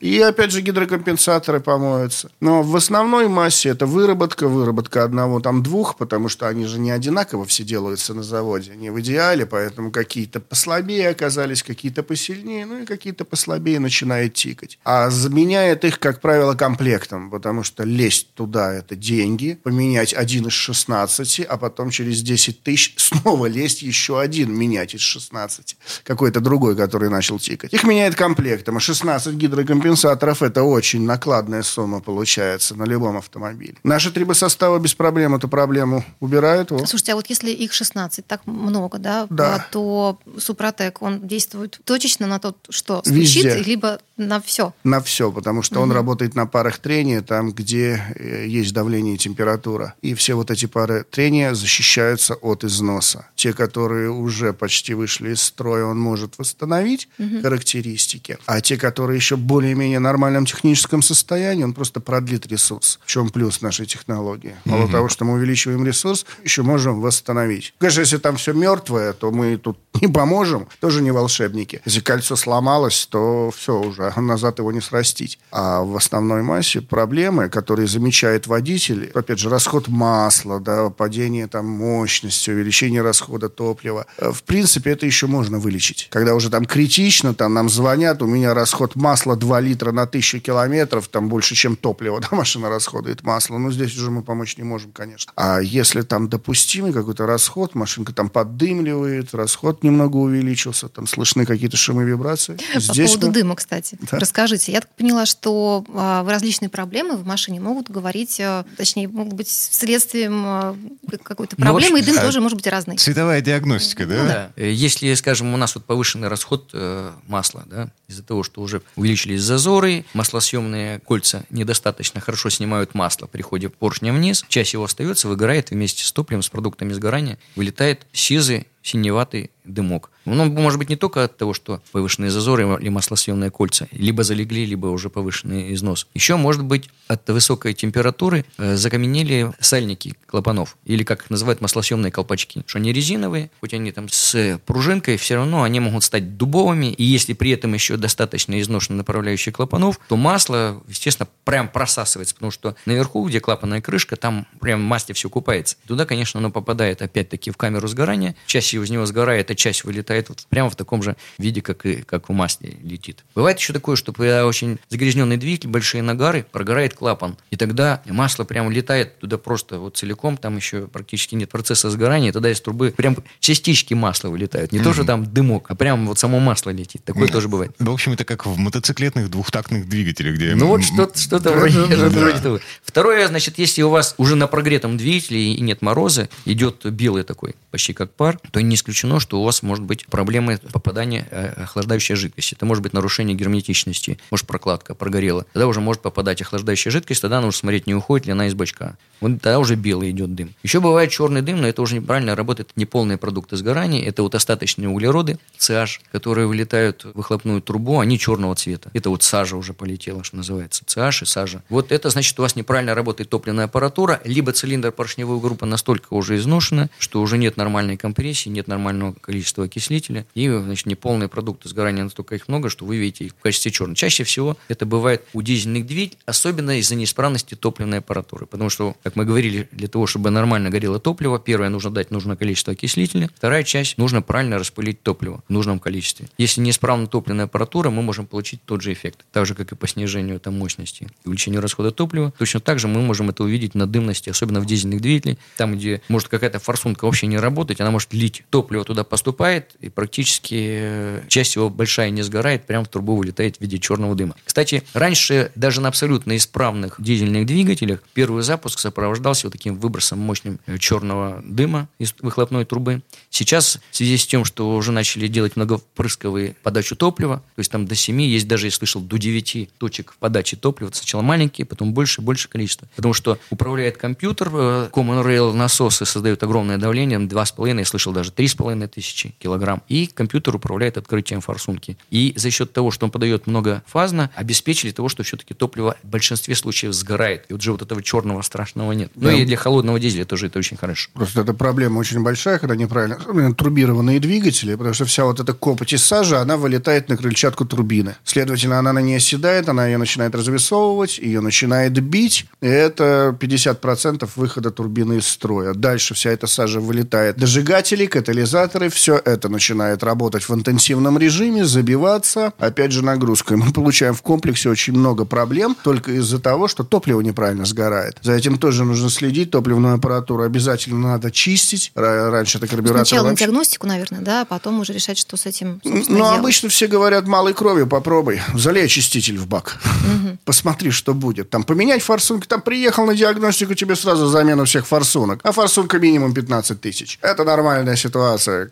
[0.00, 2.30] И, опять же, гидрокомпенсаторы помоются.
[2.40, 6.90] Но в основной массе это выработка, выработка одного, там двух, потому что они же не
[6.90, 12.82] одинаково все делаются на заводе, не в идеале, поэтому какие-то послабее оказались, какие-то посильнее, ну
[12.82, 14.78] и какие-то послабее начинают тикать.
[14.84, 20.52] А заменяет их, как правило, комплектом, потому что лезть туда– это деньги, поменять один из
[20.52, 25.76] 16, а потом через 10 тысяч снова лезть еще один, менять из 16.
[26.04, 27.72] Какой-то другой, который начал тикать.
[27.72, 33.74] Их меняет комплектом, а 16 гидрокомпенсаторов– это очень накладная сумма получается на любом автомобиле.
[33.84, 36.70] Наши трибосоставы без проблем эту проблему убирают.
[36.70, 36.88] Вот.
[36.88, 39.54] Слушайте, а вот если их 16, так много, да, Да.
[39.56, 43.50] а, то Супротек, он действует точечно на то, что Везде.
[43.50, 44.72] стучит, либо на все?
[44.84, 49.18] На все, потому что он работает на парах трения, там, где э, есть давление и
[49.18, 49.94] температура.
[50.02, 53.26] И все вот эти пары трения защищаются от износа.
[53.36, 57.08] Те, которые уже почти вышли из строя, он может восстановить
[57.42, 58.38] характеристики.
[58.46, 63.00] А те, которые еще более-менее нормальном техническом состоянии, он просто продлит ресурс.
[63.04, 64.54] В чем плюс нашей технологии?
[64.64, 67.74] Мало того, что мы увеличиваем ресурс, еще можем восстановить.
[67.78, 70.68] Конечно, если там все мертвое, то мы тут не поможем.
[70.78, 71.80] Тоже не волшебники.
[71.84, 75.40] Если кольцо сломалось, то все уже, назад его не срастить.
[75.50, 81.66] А в основной массе проблемы, которые замечает водитель, опять же, расход масла, да, падение там
[81.66, 84.06] мощности, увеличение расхода топлива.
[84.18, 86.08] Э, В принципе, это еще можно вылечить.
[86.10, 90.40] Когда уже там критично, там нам звонят, у меня расход масла 2 литра на тысячу
[90.40, 93.58] километров, там больше, чем топливо, да, машина расходует масло.
[93.58, 95.32] Ну, здесь уже мы помочь не можем, конечно.
[95.36, 101.76] А если там допустимый какой-то расход, машинка там поддымливает, расход немного увеличился, там слышны какие-то
[101.76, 102.58] шумы, вибрации.
[102.74, 103.98] По Здесь поводу мы- дыма, кстати.
[104.10, 104.18] Да.
[104.18, 104.72] Расскажите.
[104.72, 109.48] Я так поняла, что а, различные проблемы в машине могут говорить, а, точнее, могут быть
[109.48, 110.76] следствием а,
[111.22, 112.98] какой-то Ну, проблемы, и в общем, дым а- тоже может быть разный.
[113.38, 114.22] Цветовая диагностика, да?
[114.22, 114.52] Ну да.
[114.56, 118.82] Э, Если, скажем, у нас вот повышенный расход э, масла, да, из-за того, что уже
[118.96, 125.28] увеличились зазоры, маслосъемные кольца недостаточно хорошо снимают масло при ходе поршня вниз, часть его остается,
[125.28, 130.10] выгорает вместе с топливом, с продуктами сгорания, вылетает сизый синеватый дымок.
[130.24, 134.66] Ну, может быть не только от того, что повышенные зазоры или маслосъемные кольца, либо залегли,
[134.66, 136.06] либо уже повышенный износ.
[136.14, 142.10] Еще может быть от высокой температуры э, закаменели сальники клапанов, или как их называют маслосъемные
[142.10, 142.62] колпачки.
[142.66, 147.04] Что они резиновые, хоть они там с пружинкой, все равно они могут стать дубовыми, и
[147.04, 152.76] если при этом еще достаточно изношены направляющие клапанов, то масло, естественно, прям просасывается, потому что
[152.84, 155.76] наверху, где клапанная крышка, там прям масле все купается.
[155.86, 158.36] Туда, конечно, оно попадает опять-таки в камеру сгорания,
[158.78, 162.02] часть из него сгорает, а часть вылетает вот прямо в таком же виде, как и
[162.02, 163.24] как в масле летит.
[163.34, 168.44] Бывает еще такое, что когда очень загрязненный двигатель, большие нагары, прогорает клапан, и тогда масло
[168.44, 172.60] прям летает туда просто вот целиком, там еще практически нет процесса сгорания, и тогда из
[172.60, 176.70] трубы прям частички масла вылетают, не то, что там дымок, а прям вот само масло
[176.70, 177.04] летит.
[177.04, 177.72] Такое тоже бывает.
[177.78, 180.54] В общем, это как в мотоциклетных двухтактных двигателях, где...
[180.54, 182.60] Ну вот что-то, что-то вроде того.
[182.82, 187.54] Второе, значит, если у вас уже на прогретом двигателе и нет мороза, идет белый такой,
[187.70, 192.14] почти как пар, то не исключено, что у вас может быть проблемы попадания э, охлаждающей
[192.14, 192.54] жидкости.
[192.54, 195.44] Это может быть нарушение герметичности, может прокладка прогорела.
[195.52, 198.96] Тогда уже может попадать охлаждающая жидкость, тогда нужно смотреть, не уходит ли она из бачка.
[199.20, 200.54] Вот тогда уже белый идет дым.
[200.62, 204.04] Еще бывает черный дым, но это уже неправильно работает неполные продукты сгорания.
[204.04, 208.90] Это вот остаточные углероды, CH, которые вылетают в выхлопную трубу, они черного цвета.
[208.94, 210.84] Это вот сажа уже полетела, что называется.
[210.84, 211.62] CH и сажа.
[211.68, 216.36] Вот это значит, у вас неправильно работает топливная аппаратура, либо цилиндр поршневой группы настолько уже
[216.36, 221.68] изношена, что уже нет нормальной компрессии, двигателе нет нормального количества окислителя, и, значит, неполные продукты
[221.68, 223.96] сгорания настолько их много, что вы видите их в качестве черного.
[223.96, 228.46] Чаще всего это бывает у дизельных двигателей, особенно из-за неисправности топливной аппаратуры.
[228.46, 232.36] Потому что, как мы говорили, для того, чтобы нормально горело топливо, первое, нужно дать нужное
[232.36, 236.28] количество окислителя, вторая часть, нужно правильно распылить топливо в нужном количестве.
[236.38, 239.24] Если неисправна топливная аппаратура, мы можем получить тот же эффект.
[239.32, 242.32] Так же, как и по снижению там, мощности увеличению расхода топлива.
[242.38, 246.00] Точно так же мы можем это увидеть на дымности, особенно в дизельных двигателях, там, где
[246.08, 248.37] может какая-то форсунка вообще не работать, она может лить.
[248.50, 253.56] Топливо туда поступает, и практически э, часть его большая не сгорает, прямо в трубу вылетает
[253.56, 254.34] в виде черного дыма.
[254.44, 260.60] Кстати, раньше даже на абсолютно исправных дизельных двигателях первый запуск сопровождался вот таким выбросом мощным
[260.66, 263.02] э, черного дыма из выхлопной трубы.
[263.30, 267.86] Сейчас, в связи с тем, что уже начали делать многопрысковые подачу топлива, то есть там
[267.86, 270.90] до 7, есть даже, я слышал, до 9 точек подачи топлива.
[270.92, 272.88] Сначала маленькие, потом больше, больше количество.
[272.96, 278.27] Потому что управляет компьютер, э, Common Rail насосы создают огромное давление, 2,5, я слышал, даже
[278.30, 279.82] 3,5 тысячи килограмм.
[279.88, 281.96] И компьютер управляет открытием форсунки.
[282.10, 286.54] И за счет того, что он подает многофазно, обеспечили того, что все-таки топливо в большинстве
[286.54, 287.44] случаев сгорает.
[287.48, 289.10] И вот же вот этого черного страшного нет.
[289.14, 289.32] Ну Да.
[289.32, 291.10] и для холодного дизеля тоже это очень хорошо.
[291.14, 293.18] Просто эта проблема очень большая, когда неправильно
[293.54, 298.16] турбированные двигатели, потому что вся вот эта копоть из сажи, она вылетает на крыльчатку турбины.
[298.24, 304.28] Следовательно, она на ней оседает, она ее начинает развесовывать, ее начинает бить, и это 50%
[304.36, 305.74] выхода турбины из строя.
[305.74, 307.36] Дальше вся эта сажа вылетает.
[307.36, 313.56] Дожигатели, катализаторы, все это начинает работать в интенсивном режиме, забиваться, опять же, нагрузкой.
[313.56, 318.16] Мы получаем в комплексе очень много проблем только из-за того, что топливо неправильно сгорает.
[318.22, 321.92] За этим тоже нужно следить, топливную аппаратуру обязательно надо чистить.
[321.94, 325.36] Ра- Раньше это карбюратор Сначала на вообще- диагностику, наверное, да, а потом уже решать, что
[325.36, 326.38] с этим, ну, делать.
[326.38, 328.40] обычно все говорят малой кровью, попробуй.
[328.54, 329.78] Залей очиститель в бак.
[330.44, 331.50] Посмотри, что будет.
[331.50, 332.46] Там поменять форсунки.
[332.46, 335.40] Там приехал на диагностику, тебе сразу замену всех форсунок.
[335.44, 337.18] А форсунка минимум 15 тысяч.
[337.22, 338.07] Это нормальная ситуация,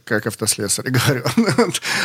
[0.05, 1.25] как автослесарь говорю.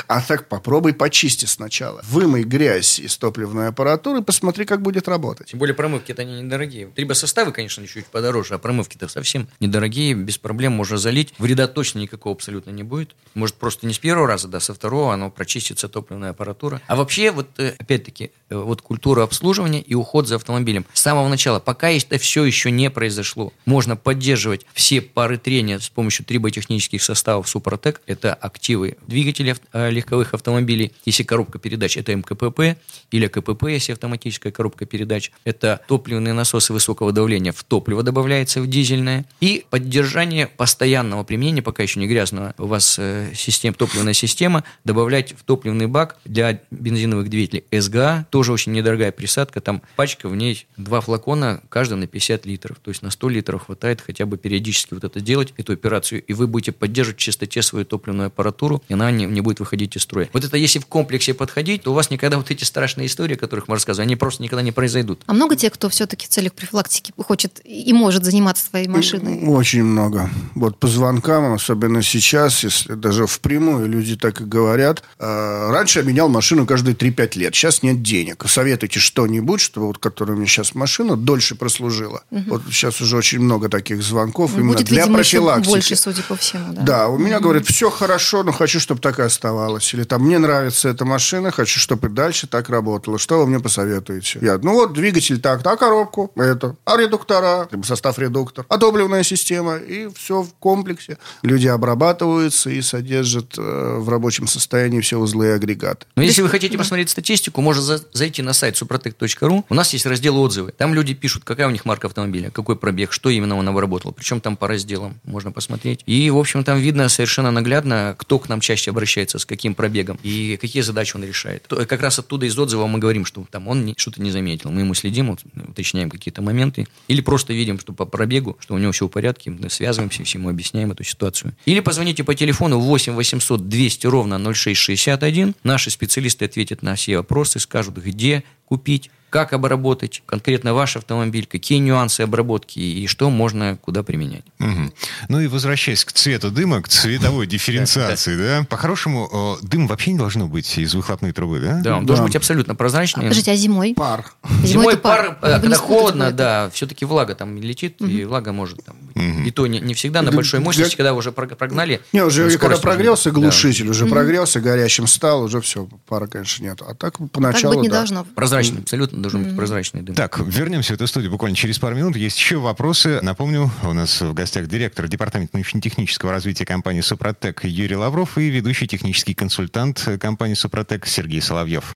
[0.07, 2.01] А так попробуй почисти сначала.
[2.07, 5.47] Вымой грязь из топливной аппаратуры, посмотри, как будет работать.
[5.47, 6.89] Тем более промывки-то они недорогие.
[6.95, 11.33] Либо составы, конечно, чуть подороже, а промывки-то совсем недорогие, без проблем можно залить.
[11.37, 13.15] Вреда точно никакого абсолютно не будет.
[13.33, 16.81] Может, просто не с первого раза, да, со второго оно прочистится топливная аппаратура.
[16.87, 20.85] А вообще, вот э, опять-таки, э, вот культура обслуживания и уход за автомобилем.
[20.93, 25.89] С самого начала, пока это все еще не произошло, можно поддерживать все пары трения с
[25.89, 28.01] помощью триботехнических составов Супротек.
[28.07, 30.91] Это активы двигателей ав- э, легковых автомобилей.
[31.05, 32.77] Если коробка передач, это МКПП
[33.11, 35.31] или КПП, если автоматическая коробка передач.
[35.43, 39.25] Это топливные насосы высокого давления в топливо добавляется в дизельное.
[39.39, 45.33] И поддержание постоянного применения, пока еще не грязного у вас э, систем, топливная система, добавлять
[45.33, 48.25] в топливный бак для бензиновых двигателей СГА.
[48.29, 49.61] Тоже очень недорогая присадка.
[49.61, 52.77] Там пачка, в ней два флакона, каждый на 50 литров.
[52.81, 56.21] То есть на 100 литров хватает хотя бы периодически вот это делать, эту операцию.
[56.23, 59.95] И вы будете поддерживать в чистоте свою топливную аппаратуру, и она не, не будет выходить
[59.95, 60.29] из строя.
[60.33, 63.37] Вот это если в комплексе подходить, то у вас никогда вот эти страшные истории, о
[63.37, 65.21] которых мы рассказываем, они просто никогда не произойдут.
[65.27, 69.45] А много тех, кто все-таки в целях профилактики хочет и может заниматься своей машиной?
[69.47, 70.29] Очень много.
[70.55, 75.03] Вот по звонкам, особенно сейчас, если даже впрямую люди так и говорят.
[75.19, 77.55] э, раньше я менял машину каждые 3-5 лет.
[77.55, 78.43] Сейчас нет денег.
[78.47, 82.23] Советуйте что-нибудь, чтобы вот, которая у меня сейчас машина, дольше прослужила.
[82.29, 85.69] Вот сейчас уже очень много таких звонков именно Будет, для видимо, еще профилактики.
[85.69, 86.81] больше, судя по всему, да?
[86.81, 89.93] Да, у меня говорят, все хорошо, но хочу, чтобы так и оставалось.
[89.93, 93.17] Или там, мне нравится эта машина, хочу, чтобы и дальше так работала.
[93.19, 94.39] Что вы мне посоветуете?
[94.41, 99.23] Я, ну вот, двигатель так, а коробку это, а редуктора, либо состав редуктор, а топливная
[99.23, 101.17] система, и все в комплексе.
[101.43, 106.05] Люди обрабатываются и содержат э, в рабочем состоянии все узлы и агрегаты.
[106.15, 109.65] Но если вы хотите посмотреть статистику, можно за- зайти на сайт suprotec.ru.
[109.69, 110.71] У нас есть раздел отзывы.
[110.71, 114.11] Там люди пишут, какая у них марка автомобиля, какой пробег, что именно он обработал.
[114.11, 116.01] Причем там по разделам можно посмотреть.
[116.05, 120.19] И, в общем, там видно совершенно наглядно, кто к нам чаще обращается, с каким пробегом
[120.23, 121.63] и какие задачи он решает.
[121.67, 124.71] То- Как раз оттуда из отзыва мы говорим, что там он что-то не заметил.
[124.71, 125.37] Мы ему следим,
[125.69, 126.87] уточняем какие-то моменты.
[127.07, 130.49] Или просто видим, что по пробегу, что у него все в порядке, мы связываемся, всему
[130.49, 131.53] объясняем эту ситуацию.
[131.65, 135.55] Или позвоните по телефону 8 800 200 ровно 0661.
[135.63, 141.79] Наши специалисты ответят на все вопросы, скажут, где купить, как обработать конкретно ваш автомобиль, какие
[141.79, 144.43] нюансы обработки и что можно куда применять.
[144.59, 144.93] Мгм.
[145.29, 148.65] Ну и возвращаясь к цвету дыма, к цветовой дифференциации, да?
[148.69, 151.79] По-хорошему, э, дым вообще не должно быть из выхлопной трубы, да?
[151.81, 152.07] Да, он Да.
[152.07, 153.23] должен быть абсолютно прозрачный.
[153.23, 153.93] Подождите, а зимой?
[153.95, 154.25] Пар.
[154.63, 158.95] Зимой это пар, э, когда холодно, да, все-таки влага там летит, и влага может там
[159.01, 159.47] быть.
[159.47, 160.97] И то не, всегда на Да, большой мощности, да.
[160.97, 162.01] когда уже прог- прогнали.
[162.11, 163.39] Не, уже скорость когда прогрелся да.
[163.39, 166.81] глушитель, уже прогрелся, горячим стал, уже все, пара, конечно, нет.
[166.81, 167.95] А так Так поначалу, быть не да.
[167.99, 168.25] должно.
[168.35, 170.15] Прозрачный, абсолютно, должен быть прозрачный дым.
[170.15, 172.15] Так, вернемся в эту студию буквально через пару минут.
[172.15, 173.19] Есть еще вопросы.
[173.21, 178.87] Напомню, у нас в гостях директор департамента научно-технического развития компании «Супротек» Юрий Лавров и ведущий
[178.87, 181.93] технический консультант компании «Супротек» Сергей Соловьев.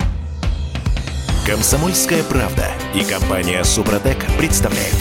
[1.45, 4.97] Комсомольская правда и компания «Супротек» представляют.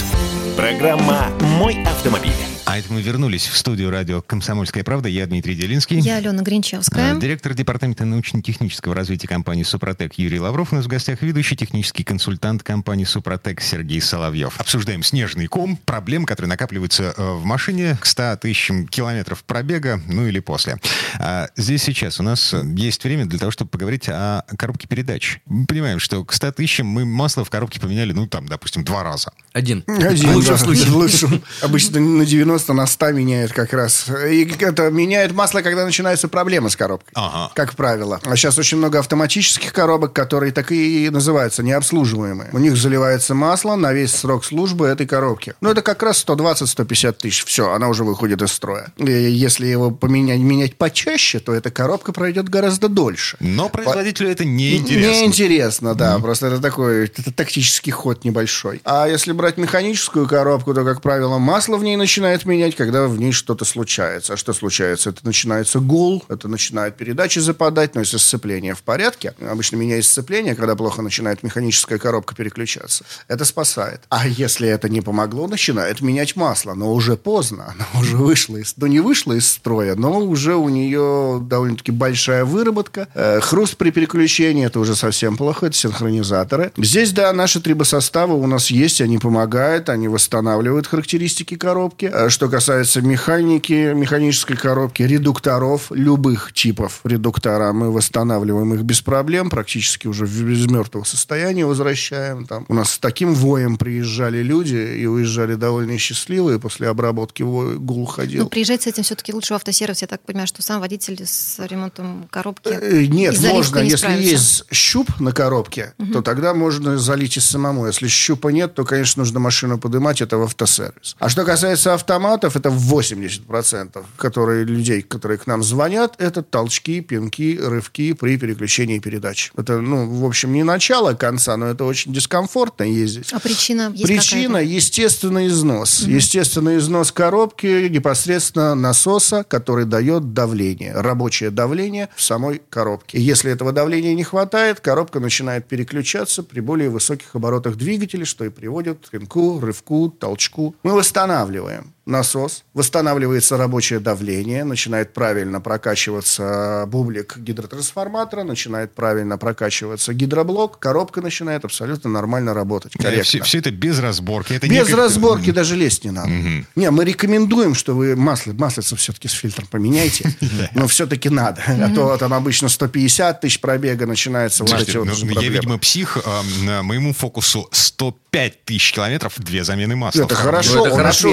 [0.56, 2.53] Программа «Мой автомобиль».
[2.66, 5.06] А это мы вернулись в студию радио «Комсомольская правда».
[5.06, 5.98] Я Дмитрий Делинский.
[5.98, 7.14] Я Алена Гринчевская.
[7.14, 10.72] Э, Директор департамента научно-технического развития компании «Супротек» Юрий Лавров.
[10.72, 14.58] У нас в гостях ведущий технический консультант компании «Супротек» Сергей Соловьев.
[14.58, 20.26] Обсуждаем снежный ком, проблемы, которые накапливаются э, в машине к 100 тысячам километров пробега, ну
[20.26, 20.78] или после.
[21.18, 25.40] А здесь сейчас у нас есть время для того, чтобы поговорить о коробке передач.
[25.44, 29.02] Мы понимаем, что к 100 тысячам мы масло в коробке поменяли, ну, там, допустим, два
[29.02, 29.32] раза.
[29.52, 29.84] Один.
[29.86, 30.86] Один, в лучшем да, случае.
[30.86, 31.42] в лучшем.
[31.60, 34.06] Обычно на 90, на 100 меняет как раз.
[34.08, 37.12] И это меняет масло, когда начинаются проблемы с коробкой.
[37.14, 37.52] Ага.
[37.54, 38.20] Как правило.
[38.24, 42.50] А сейчас очень много автоматических коробок, которые так и называются необслуживаемые.
[42.52, 45.54] У них заливается масло на весь срок службы этой коробки.
[45.60, 47.44] Ну, это как раз 120-150 тысяч.
[47.44, 48.92] Все, она уже выходит из строя.
[48.96, 53.36] И если его поменять, менять почаще, то эта коробка пройдет гораздо дольше.
[53.40, 55.20] Но производителю это неинтересно.
[55.20, 56.18] Неинтересно, да.
[56.18, 58.80] Просто это такой это тактический ход небольшой.
[58.84, 63.18] А если брать механическую коробку, то, как правило, масло в ней начинает менять, когда в
[63.18, 64.34] ней что-то случается.
[64.34, 65.10] А что случается?
[65.10, 70.54] Это начинается гул, это начинает передачи западать, но если сцепление в порядке, обычно меняется сцепление,
[70.54, 73.04] когда плохо начинает механическая коробка переключаться.
[73.28, 74.02] Это спасает.
[74.08, 77.74] А если это не помогло, начинает менять масло, но уже поздно.
[77.74, 78.74] Она уже вышла из...
[78.76, 83.08] Ну, не вышла из строя, но уже у нее довольно-таки большая выработка.
[83.14, 86.72] Э, хруст при переключении, это уже совсем плохо, это синхронизаторы.
[86.76, 92.10] Здесь, да, наши трибосоставы у нас есть, они помогают, они восстанавливают характеристики коробки.
[92.34, 100.08] Что касается механики, механической коробки, редукторов, любых типов редуктора, мы восстанавливаем их без проблем, практически
[100.08, 102.44] уже в без мертвого состояния возвращаем.
[102.44, 107.78] Там у нас с таким воем приезжали люди и уезжали довольно счастливые, после обработки вой
[107.78, 108.42] гул ходил.
[108.42, 110.02] Ну, приезжать с этим все-таки лучше в автосервис.
[110.02, 113.78] Я так понимаю, что сам водитель с ремонтом коробки Э, Нет, и заливкой можно.
[113.78, 114.28] не Если справится.
[114.32, 117.86] есть щуп на коробке, то тогда можно залить и самому.
[117.86, 121.14] Если щупа нет, то, конечно, нужно машину поднимать, это в автосервис.
[121.20, 121.94] А что касается
[122.24, 128.98] автоматов, это 80%, которые, людей, которые к нам звонят, это толчки, пинки, рывки при переключении
[128.98, 129.52] передач.
[129.56, 133.32] Это, ну, в общем, не начало конца, но это очень дискомфортно ездить.
[133.32, 136.00] А причина есть Причина естественный износ.
[136.00, 143.18] Естественный износ коробки непосредственно насоса, который дает давление, рабочее давление в самой коробке.
[143.18, 148.44] И если этого давления не хватает, коробка начинает переключаться при более высоких оборотах двигателя, что
[148.44, 150.74] и приводит к пинку, рывку, толчку.
[150.82, 160.78] Мы восстанавливаем насос, восстанавливается рабочее давление, начинает правильно прокачиваться бублик гидротрансформатора, начинает правильно прокачиваться гидроблок,
[160.78, 162.92] коробка начинает абсолютно нормально работать.
[162.92, 163.44] Корректно.
[163.44, 164.52] Все, это без разборки.
[164.52, 166.30] Это Без не- разборки даже лезть не надо.
[166.76, 170.34] Не, мы рекомендуем, что вы масло, маслица все-таки с фильтром поменяйте,
[170.74, 171.62] но все-таки надо.
[171.66, 176.18] А то там обычно 150 тысяч пробега начинается ну, я, видимо, псих.
[176.24, 180.22] а, на моему фокусу 105 тысяч километров, две замены масла.
[180.24, 181.28] Это хорошо, Ну, это он хорошо,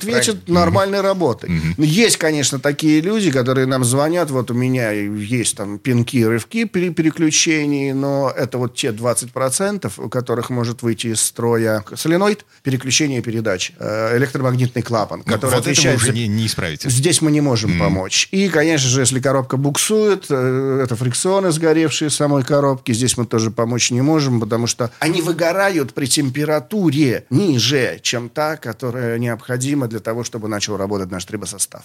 [0.00, 1.50] ответит, ответит нормальной работой.
[1.76, 6.64] Но Есть, конечно, такие люди, которые нам звонят, вот у меня есть там пинки, рывки
[6.64, 13.22] при переключении, но это вот те 20%, у которых может выйти из строя соленоид, переключение
[13.22, 16.88] передач, э, электромагнитный клапан, Ну, который вот это вы отвечает уже не, не исправите.
[16.90, 18.28] Здесь мы не можем помочь.
[18.30, 23.50] И, конечно же, если коробка буксует, э, это фрикционы, сгоревшие самой коробке, здесь мы тоже
[23.50, 30.00] помочь не можем, потому что они выгорают при температуре ниже, чем та, которая необходима для
[30.00, 31.82] того, чтобы начал работать наш трибосостав.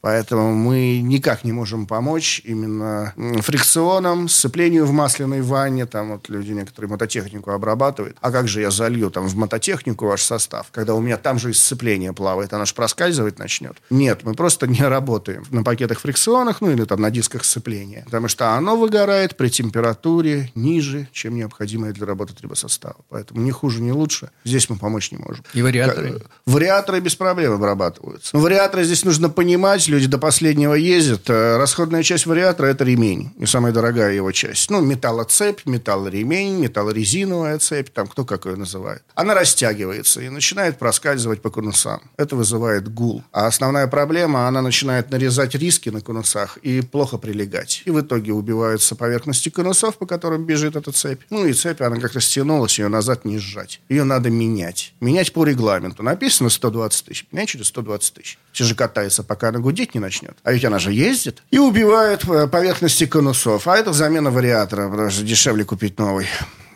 [0.00, 5.86] Поэтому мы никак не можем помочь именно фрикционам, сцеплению в масляной ванне.
[5.86, 8.16] Там вот люди некоторые мототехнику обрабатывают.
[8.20, 11.50] А как же я залью там в мототехнику ваш состав, когда у меня там же
[11.50, 13.76] и сцепление плавает, она же проскальзывать начнет?
[13.90, 18.02] Нет, мы просто не работаем на пакетах фрикционах, ну или там на дисках сцепления.
[18.06, 22.96] Потому что оно выгорает при температуре ниже, чем необходимая для работы трибосостава.
[23.08, 24.30] Поэтому ни хуже, ни лучше.
[24.44, 25.44] Здесь мы помочь не можем.
[25.52, 26.22] И вариаторы?
[26.46, 28.36] Вариаторы без проблем обрабатываются.
[28.36, 31.28] Но вариаторы здесь нужно понимать, люди до последнего ездят.
[31.28, 34.70] Э, Расходная часть вариатора– это ремень, и самая дорогая его часть.
[34.70, 39.02] Ну, металлоцепь, металлоремень, металлорезиновая цепь, там кто как ее называет.
[39.14, 42.00] Она растягивается и начинает проскальзывать по конусам.
[42.16, 43.22] Это вызывает гул.
[43.32, 47.82] А основная проблема– она начинает нарезать риски на конусах и плохо прилегать.
[47.84, 51.20] И в итоге убиваются поверхности конусов, по которым бежит эта цепь.
[51.30, 53.80] Ну и цепь, она как-то стянулась, ее назад не сжать.
[53.88, 54.94] Ее надо менять.
[55.00, 56.02] Менять по регламенту.
[56.02, 57.26] Написано 120 тысяч.
[57.32, 58.38] Менять через 120 тысяч.
[58.52, 60.36] Все же катается, пока она гудеть не начнет.
[60.44, 61.42] А ведь она же ездит.
[61.50, 63.66] И убивает э, поверхности конусов.
[63.66, 66.26] А это замена вариатора, потому что дешевле купить новый.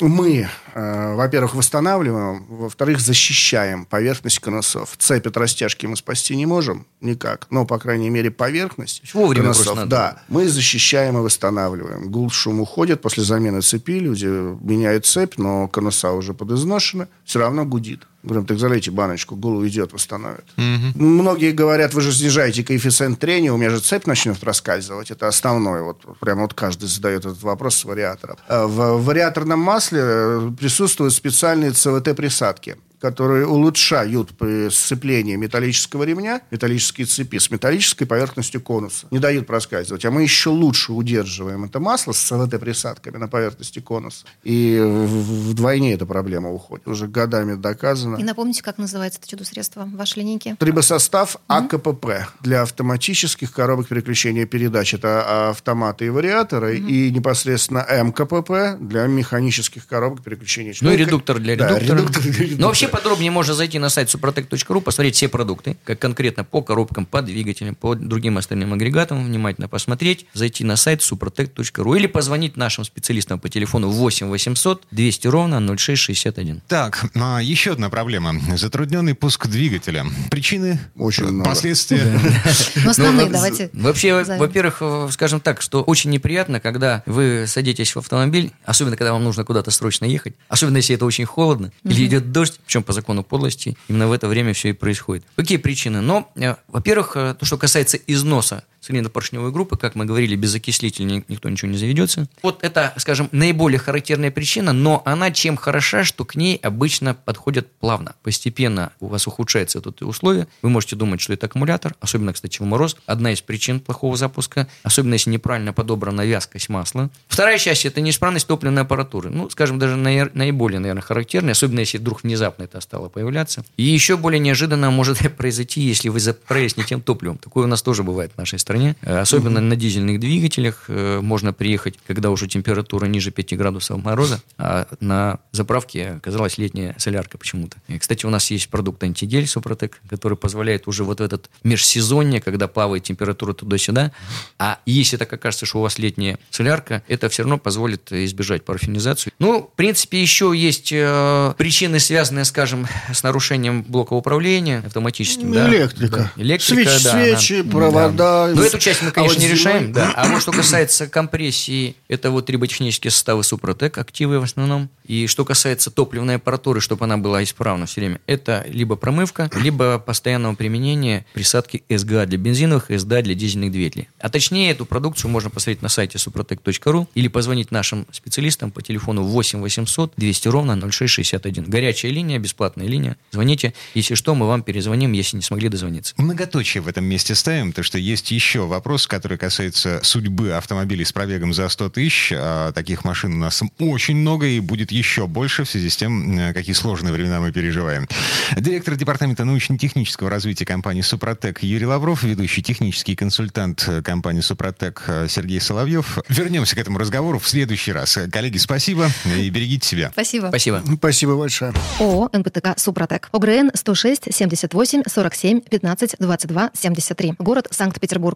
[0.01, 4.95] Мы, э, во-первых, восстанавливаем, во-вторых, защищаем поверхность конусов.
[4.99, 9.77] Цепь от растяжки мы спасти не можем никак, но, по крайней мере, поверхность Вовремя конусов,
[9.77, 9.89] надо.
[9.91, 12.11] да, мы защищаем и восстанавливаем.
[12.11, 17.65] Гул, шум уходит после замены цепи, люди меняют цепь, но конуса уже подизношены, все равно
[17.65, 18.07] гудит.
[18.23, 20.45] Говорим, так залейте баночку, гул уйдет, восстановит.
[20.57, 25.13] Многие говорят, вы же снижаете коэффициент трения, у меня же цепь начнет проскальзывать.
[25.13, 25.83] Это основной.
[25.83, 28.37] Вот, прямо вот каждый задает этот вопрос с вариатором.
[28.49, 37.07] Э, В вариаторном масле э, присутствуют специальные ЦВТ-присадки которые улучшают при сцеплении металлического ремня, металлические
[37.07, 39.07] цепи с металлической поверхностью конуса.
[39.11, 40.05] Не дают проскальзывать.
[40.05, 44.25] А мы еще лучше удерживаем это масло с ЦВТ-присадками на поверхности конуса.
[44.45, 46.87] И в- вдвойне эта проблема уходит.
[46.89, 48.17] Уже годами доказано.
[48.17, 50.57] И напомните, как называется это чудо-средство в вашей линейке?
[50.59, 52.07] Трибосостав АКПП
[52.41, 54.95] для автоматических коробок переключения передач.
[54.95, 56.79] Это автоматы и вариаторы.
[56.79, 60.75] И непосредственно МКПП для механических коробок переключения.
[60.81, 61.99] Ну и к- редуктор для Да, редуктора.
[61.99, 62.67] редуктор для Но редуктора.
[62.67, 67.21] вообще подробнее можно зайти на сайт suprotec.ru, посмотреть все продукты, как конкретно по коробкам, по
[67.21, 73.39] двигателям, по другим остальным агрегатам, внимательно посмотреть, зайти на сайт suprotec.ru или позвонить нашим специалистам
[73.39, 76.63] по телефону 8 800 200 ровно 0661.
[76.69, 78.35] Так, а, еще одна проблема.
[78.57, 80.07] Затрудненный пуск двигателя.
[80.31, 81.51] Причины, Очень много.
[81.51, 82.19] последствия.
[82.77, 83.71] Ну, основные Ну, давайте.
[83.73, 89.13] Вообще, во-первых, э, скажем так, что очень неприятно, когда вы садитесь в автомобиль, особенно когда
[89.13, 92.93] вам нужно куда-то срочно ехать, особенно если это очень холодно или идет дождь, причем по
[92.93, 95.25] закону подлости, именно в это время все и происходит.
[95.35, 96.03] Какие причины?
[96.03, 101.05] Но, э, во-первых, э, то, что касается износа цилиндропоршневой группы, как мы говорили, без окислителя
[101.05, 102.29] ни- никто ничего не заведется.
[102.43, 107.67] Вот это, скажем, наиболее характерная причина, но она чем хороша, что к ней обычно подходят
[107.81, 108.15] плавно.
[108.23, 110.47] Постепенно у вас ухудшается тут условие.
[110.63, 112.97] Вы можете думать, что это аккумулятор, особенно, кстати, в мороз.
[113.07, 117.11] Одна из причин плохого запуска, особенно если неправильно подобрана вязкость масла.
[117.29, 119.31] Вторая часть– это неисправность топливной аппаратуры.
[119.31, 123.65] Ну, скажем, даже наи- наиболее, наверное, характерная, особенно если вдруг внезапно это стало появляться.
[123.77, 127.39] И еще более неожиданно может произойти, если вы заправились не тем топливом.
[127.39, 128.76] Такое у нас тоже бывает в нашей стране.
[129.03, 134.41] Э, Особенно на дизельных двигателях э, можно приехать, когда уже температура ниже 5 градусов мороза,
[134.59, 137.77] а на заправке оказалась летняя солярка почему-то.
[137.89, 142.41] И, кстати, у нас есть продукт антигель Супротек, который позволяет уже вот в этот межсезонье,
[142.41, 144.13] когда плавает температура туда-сюда,
[144.59, 149.33] а если так окажется, что у вас летняя солярка, это все равно позволит избежать парафинизацию.
[149.39, 155.53] Ну, в принципе, еще есть э, причины, связанные, скажем, с нарушением блока управления автоматическим.
[155.53, 155.69] да.
[155.69, 156.17] Электрика.
[156.37, 156.43] Да.
[156.43, 157.71] Электрика, Свеч- да, свечи, да.
[157.71, 158.13] провода.
[158.49, 158.53] Да.
[158.55, 159.93] Но эту часть мы, А конечно, вот не решаем.
[159.93, 160.13] Да.
[160.15, 164.91] А вот что касается компрессии, это вот триботехнические составы Супротек, активы в основном.
[165.05, 169.99] И что касается топливной аппаратуры, чтобы она была исправна все время, это либо промывка, либо
[169.99, 174.09] постоянного применения присадки СГА для бензиновых и СДА для дизельных двигателей.
[174.19, 179.23] А точнее, эту продукцию можно посмотреть на сайте suprotec.ru или позвонить нашим специалистам по телефону
[179.23, 181.65] 8 800 200 ровно 0661.
[181.65, 183.17] Горячая линия, бесплатная линия.
[183.31, 183.75] Звоните.
[183.95, 186.15] Если что, мы вам перезвоним, если не смогли дозвониться.
[186.17, 191.13] Многоточие в этом месте ставим, потому что есть еще вопрос, который касается судьбы автомобилей с
[191.13, 192.33] пробегом за 100 тысяч.
[192.35, 196.39] А таких машин у нас очень много и будет еще больше в связи с тем,
[196.39, 198.09] э, какие сложные времена мы переживаем.
[198.57, 205.27] Директор департамента научно-технического развития компании «Супротек» Юрий Лавров, ведущий технический консультант э, компании «Супротек» э,
[205.29, 206.19] Сергей Соловьев.
[206.29, 208.19] Вернемся к этому разговору в следующий раз.
[208.33, 210.11] Коллеги, спасибо и берегите себя.
[210.13, 210.49] Спасибо.
[210.49, 210.83] Спасибо.
[210.97, 211.73] Спасибо большое.
[212.01, 213.29] ООО «НПТК Супротек».
[213.33, 217.35] ОГРН 106 78 47 15 22 73.
[217.39, 218.36] Город Санкт-Петербург.